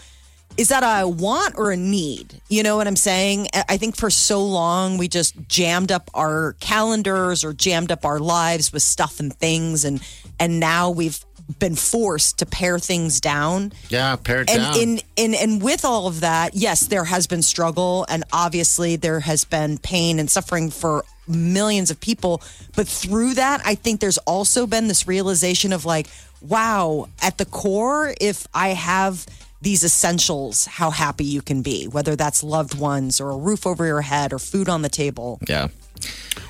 [0.58, 3.96] is that a want or a need you know what i'm saying I- i think
[3.96, 8.82] for so long we just jammed up our calendars or jammed up our lives with
[8.84, 10.02] stuff and things and
[10.40, 11.24] and now we've
[11.60, 14.80] been forced to pare things down Yeah, pare it and down.
[14.80, 19.20] in in and with all of that, yes, there has been struggle, and obviously there
[19.20, 22.42] has been pain and suffering for millions of people.
[22.76, 26.08] But through that, I think there's also been this realization of like,
[26.42, 29.26] wow, at the core, if I have
[29.62, 33.86] these essentials, how happy you can be, whether that's loved ones or a roof over
[33.86, 35.40] your head or food on the table.
[35.48, 35.68] yeah.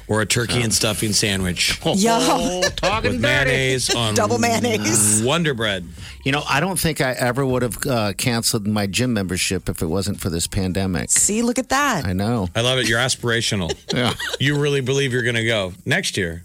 [0.08, 2.20] Or a turkey and stuffing sandwich Yeah.
[2.22, 3.46] Oh, talking with dirty.
[3.46, 5.24] mayonnaise on Double mayonnaise.
[5.24, 5.86] Wonder Bread.
[6.24, 9.82] You know, I don't think I ever would have uh, canceled my gym membership if
[9.82, 11.10] it wasn't for this pandemic.
[11.12, 12.06] See, look at that.
[12.06, 12.50] I know.
[12.56, 12.88] I love it.
[12.90, 13.74] You're aspirational.
[13.96, 14.14] Yeah.
[14.40, 16.44] You really believe you're going to go next year.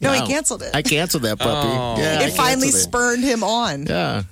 [0.00, 0.70] No, he canceled it.
[0.74, 1.68] I canceled that puppy.
[1.68, 1.96] Oh.
[1.98, 2.78] Yeah, I it finally canceled it.
[2.78, 3.86] spurned him on.
[3.86, 4.22] Yeah.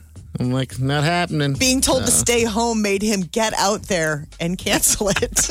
[0.41, 1.55] I'm like, not happening.
[1.55, 5.51] Being told to stay home made him get out there and cancel it.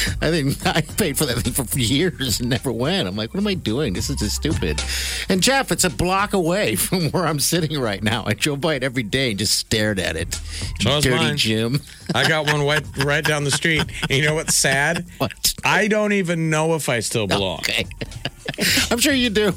[0.20, 3.08] I think I paid for that thing for years and never went.
[3.08, 3.92] I'm like, what am I doing?
[3.92, 4.82] This is just stupid.
[5.28, 8.24] And Jeff, it's a block away from where I'm sitting right now.
[8.26, 10.34] I drove by it every day and just stared at it.
[10.80, 11.36] So Dirty mine.
[11.36, 11.80] gym.
[12.14, 13.84] I got one right, right down the street.
[14.02, 15.06] And you know what's sad?
[15.18, 15.54] What?
[15.64, 17.58] I don't even know if I still belong.
[17.60, 17.86] Okay.
[18.90, 19.52] I'm sure you do.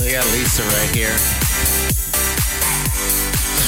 [0.02, 1.14] We got Lisa right here.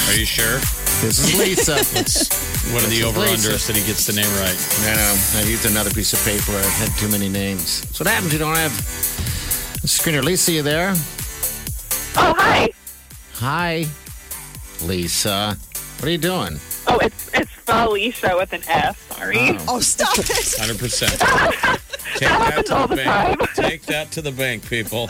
[0.08, 0.58] Are you sure?
[1.06, 1.78] This is Lisa.
[2.74, 3.48] What are the over Lisa.
[3.48, 4.58] unders that he gets the name right?
[4.90, 5.40] I know.
[5.40, 6.58] I used another piece of paper.
[6.58, 7.86] I've had too many names.
[7.96, 8.32] So what happens?
[8.32, 10.22] You don't have a screener.
[10.22, 10.90] Lisa, you there?
[12.16, 12.70] Oh, hi.
[13.34, 13.86] Hi,
[14.82, 15.56] Lisa.
[15.98, 16.58] What are you doing?
[16.86, 18.96] Oh, it's it's Felicia with an S.
[18.98, 19.36] Sorry.
[19.38, 19.64] Oh.
[19.68, 20.24] oh, stop it.
[20.24, 21.84] 100%.
[22.18, 23.38] Take that happens to all the the bank.
[23.38, 23.48] time.
[23.54, 25.02] Take that to the bank, people.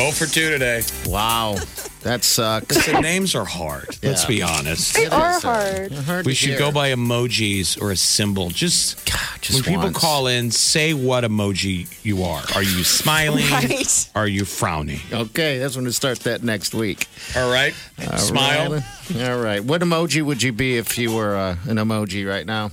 [0.00, 0.82] oh for two today.
[1.06, 1.56] Wow,
[2.02, 2.76] that sucks.
[2.76, 3.96] Listen, names are hard.
[4.02, 4.94] Let's be honest.
[4.94, 5.92] They It are is, uh, hard.
[5.92, 6.58] hard We to should hear.
[6.58, 8.50] go by emojis or a symbol.
[8.50, 9.04] Just,
[9.40, 9.96] just when people once.
[9.98, 12.42] call in, say what emoji you are.
[12.54, 13.44] Are you smiling?
[13.50, 14.10] Right.
[14.14, 15.00] Are you frowning?
[15.12, 17.06] Okay, that's when we start that next week.
[17.36, 17.74] All right.
[18.10, 18.72] All Smile.
[18.74, 19.22] right.
[19.28, 19.62] All right.
[19.64, 22.70] What emoji would you be if you were uh, an emoji right now?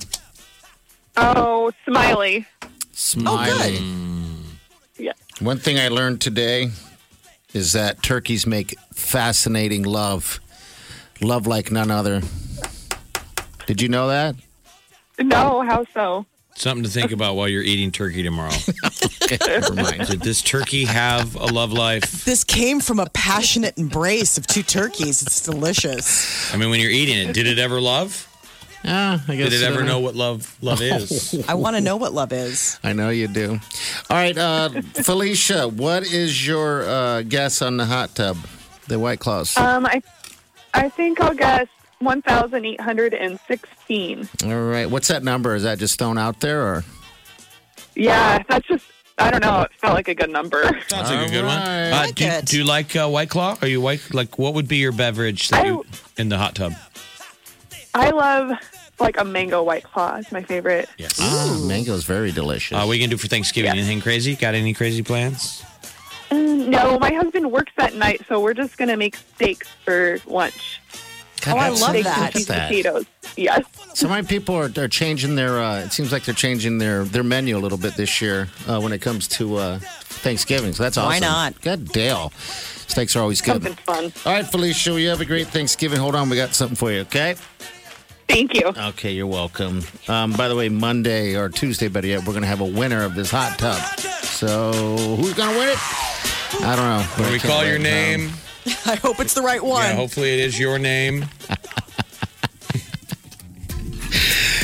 [1.17, 2.45] Oh, smiley.
[2.91, 3.79] Smiley.
[4.97, 5.13] Yeah.
[5.39, 6.69] One thing I learned today
[7.55, 10.41] is that turkeys make fascinating love.
[11.21, 12.21] Love like none other.
[13.65, 14.35] Did you know that?
[15.19, 16.25] No, how so?
[16.55, 18.51] Something to think about while you're eating turkey tomorrow.
[19.47, 20.07] Never mind.
[20.07, 22.25] Did this turkey have a love life?
[22.25, 25.21] This came from a passionate embrace of two turkeys.
[25.21, 26.53] It's delicious.
[26.53, 28.29] I mean, when you're eating it, did it ever love?
[28.85, 31.43] Yeah, I guess Did it ever know what love love is?
[31.47, 32.79] I want to know what love is.
[32.83, 33.59] I know you do.
[34.09, 38.37] All right, uh, Felicia, what is your uh, guess on the hot tub,
[38.87, 39.57] the White Claws?
[39.57, 40.01] Um, I
[40.73, 41.67] I think I'll guess
[41.99, 44.29] one thousand eight hundred and sixteen.
[44.43, 45.55] All right, what's that number?
[45.55, 46.83] Is that just thrown out there, or
[47.95, 48.85] Yeah, that's just
[49.17, 49.61] I don't know.
[49.61, 50.61] It felt like a good number.
[50.89, 51.59] Sounds like a good All one.
[51.61, 51.89] right.
[51.89, 52.45] Uh, like do, it.
[52.45, 53.57] do you like uh, White Claw?
[53.61, 54.13] Are you white?
[54.13, 55.85] Like, what would be your beverage that I- you
[56.17, 56.73] in the hot tub?
[57.97, 58.51] I love
[58.99, 60.15] like a mango white claw.
[60.17, 60.89] It's my favorite.
[60.97, 61.17] Yes.
[61.19, 62.75] ah, mango is very delicious.
[62.77, 63.67] Uh, what are you gonna do for Thanksgiving?
[63.73, 63.79] Yeah.
[63.79, 64.35] Anything crazy?
[64.35, 65.63] Got any crazy plans?
[66.31, 70.81] Mm, No, my husband works that night, so we're just gonna make steaks for lunch.
[71.41, 72.15] God, Oh, I love steaks that.
[72.17, 72.67] and Look at cheese that.
[72.69, 73.05] potatoes.
[73.37, 73.63] Yes.
[73.93, 75.61] So many people are, are changing their.
[75.61, 78.79] Uh, it seems like they're changing their their menu a little bit this year uh,
[78.79, 80.73] when it comes to uh, Thanksgiving.
[80.73, 81.09] So that's awesome.
[81.09, 81.61] Why not?
[81.61, 82.31] Good deal.
[82.87, 83.61] Steaks are always good.
[83.63, 84.13] Something fun.
[84.25, 85.99] All right, Felicia, you have a great Thanksgiving.
[85.99, 87.01] Hold on, we got something for you.
[87.01, 87.35] Okay.
[88.27, 88.73] Thank you.
[88.89, 89.81] Okay, you're welcome.
[90.07, 93.03] Um, by the way, Monday or Tuesday, better yet, we're going to have a winner
[93.03, 93.81] of this hot tub.
[93.99, 94.71] So
[95.17, 95.77] who's going to win it?
[96.61, 97.05] I don't know.
[97.15, 98.31] but When we call your name,
[98.85, 99.83] I hope it's the right one.
[99.83, 101.25] yeah, hopefully it is your name.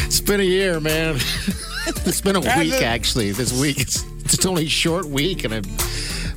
[0.05, 1.15] It's been a year, man.
[2.05, 3.31] it's been a week, actually.
[3.31, 5.65] This week, it's, it's only a short week, and I've,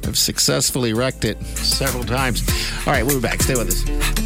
[0.06, 2.42] I've successfully wrecked it several times.
[2.86, 3.42] All right, we'll be back.
[3.42, 4.23] Stay with us.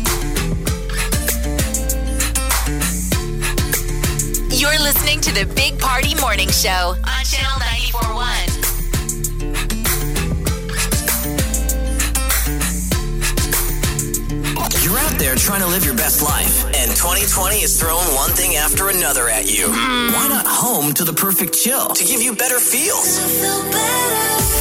[5.18, 8.24] Listening to the Big Party Morning Show on Channel 941.
[14.82, 18.56] You're out there trying to live your best life, and 2020 is throwing one thing
[18.56, 19.66] after another at you.
[19.68, 20.12] Hmm.
[20.12, 23.18] Why not home to the perfect chill to give you better feels?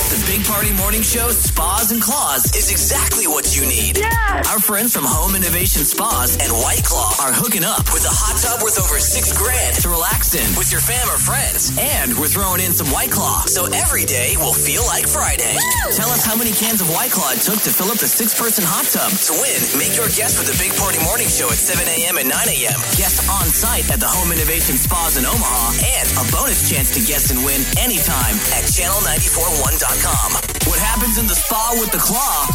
[0.07, 3.99] The Big Party Morning Show Spas and Claws is exactly what you need.
[3.99, 4.47] Yes.
[4.47, 8.39] Our friends from Home Innovation Spas and White Claw are hooking up with a hot
[8.39, 11.75] tub worth over six grand to relax in with your fam or friends.
[11.75, 15.59] And we're throwing in some White Claw, so every day will feel like Friday.
[15.91, 18.31] Tell us how many cans of White Claw it took to fill up the six
[18.31, 19.11] person hot tub.
[19.27, 22.15] To win, make your guess with the Big Party Morning Show at 7 a.m.
[22.15, 22.79] and 9 a.m.
[22.95, 27.03] Guess on site at the Home Innovation Spas in Omaha, and a bonus chance to
[27.03, 29.96] guess and win anytime at channel941.com.
[30.03, 32.45] What happens in the spa with the claw?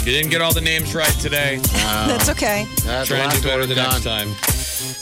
[0.05, 1.57] You didn't get all the names right today.
[2.07, 2.65] That's okay.
[2.85, 4.29] That's a Try and do better work the next time.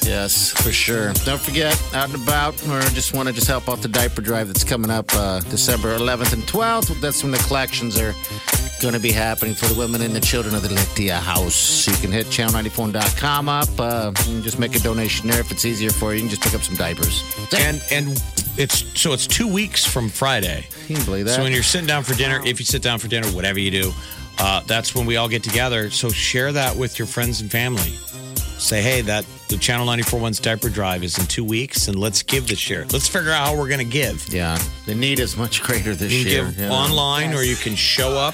[0.04, 1.14] Yes, for sure.
[1.26, 4.48] Don't forget, out and about, or just want to just help out the diaper drive
[4.48, 7.00] that's coming up uh, December 11th and 12th.
[7.02, 8.14] That's when the collections are
[8.82, 11.56] going to be happening for the women and the children of the Lydia House.
[11.56, 15.66] So you can hit channel94.com up uh, and just make a donation there if it's
[15.66, 16.16] easier for you.
[16.16, 17.24] You can just pick up some diapers.
[17.58, 18.22] And and
[18.58, 20.66] it's so it's two weeks from Friday.
[20.86, 21.36] Can you believe that?
[21.36, 23.72] So when you're sitting down for dinner, if you sit down for dinner, whatever you
[23.72, 23.92] do,
[24.40, 25.90] uh, that's when we all get together.
[25.90, 27.98] So share that with your friends and family.
[28.58, 32.48] Say, hey, that the Channel 941's diaper drive is in two weeks, and let's give
[32.48, 32.88] this year.
[32.92, 34.28] Let's figure out how we're going to give.
[34.34, 34.58] yeah,
[34.88, 36.46] the need is much greater this You can year.
[36.46, 36.74] give you know.
[36.74, 38.34] online, or you can show up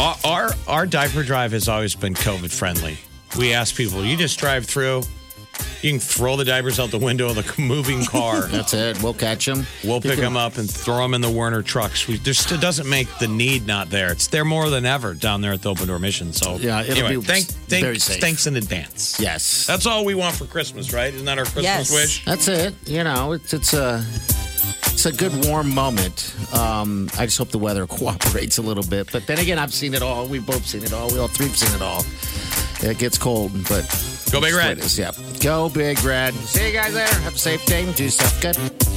[0.00, 2.96] Our, our our diaper drive has always been COVID friendly.
[3.38, 5.02] We ask people, you just drive through.
[5.82, 8.42] You can throw the diapers out the window of the moving car.
[8.42, 9.02] That's it.
[9.02, 9.66] We'll catch them.
[9.84, 12.06] We'll pick them up and throw them in the Werner trucks.
[12.06, 14.12] We just it doesn't make the need not there.
[14.12, 16.32] It's there more than ever down there at the Open Door Mission.
[16.32, 18.20] So Yeah, it'll anyway, be thank, thank, very safe.
[18.20, 19.18] thanks in advance.
[19.18, 19.66] Yes.
[19.66, 21.12] That's all we want for Christmas, right?
[21.12, 21.92] Isn't that our Christmas Yes.
[21.92, 22.24] wish?
[22.24, 22.74] That's it.
[22.86, 24.04] You know, it's it's a
[24.92, 26.32] it's a good warm moment.
[26.52, 29.10] Um, I just hope the weather cooperates a little bit.
[29.10, 30.26] But then again, I've seen it all.
[30.28, 31.10] We've both seen it all.
[31.10, 32.04] We all three have seen it all.
[32.88, 33.84] It gets cold, but
[34.32, 34.78] Go Big Red.
[34.96, 35.12] Yeah.
[35.42, 36.32] Go big red.
[36.34, 37.14] See you guys later.
[37.20, 37.90] Have a safe day.
[37.92, 38.91] Do yourself good.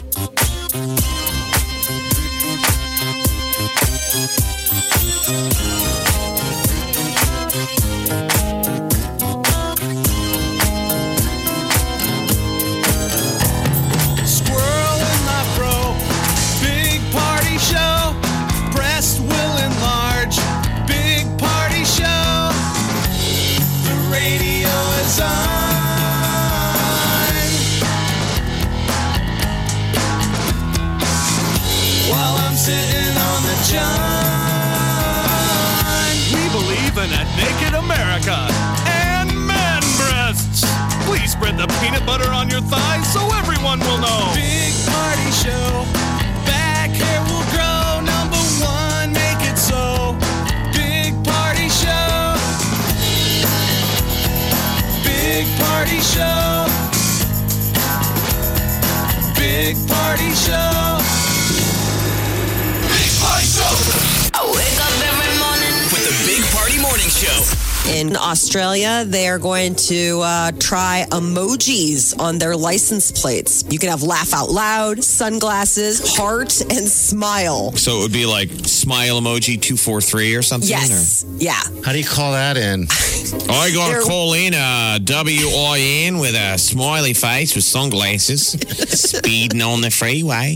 [68.59, 73.65] Australia, they are going to uh, try emojis on their license plates.
[73.69, 77.73] You can have laugh out loud, sunglasses, heart, and smile.
[77.73, 80.69] So it would be like smile emoji two four three or something.
[80.69, 81.25] Yes.
[81.37, 81.59] Yeah.
[81.83, 82.87] How do you call that in?
[83.49, 87.65] I got They're- to call in a W I N with a smiley face with
[87.65, 88.51] sunglasses,
[88.97, 90.55] speeding on the freeway.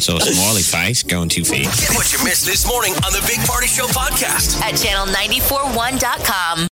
[0.00, 1.80] So a smiley face going too fast.
[1.88, 4.60] Get what you missed this morning on the Big Party Show podcast.
[4.60, 6.58] At channel941.com.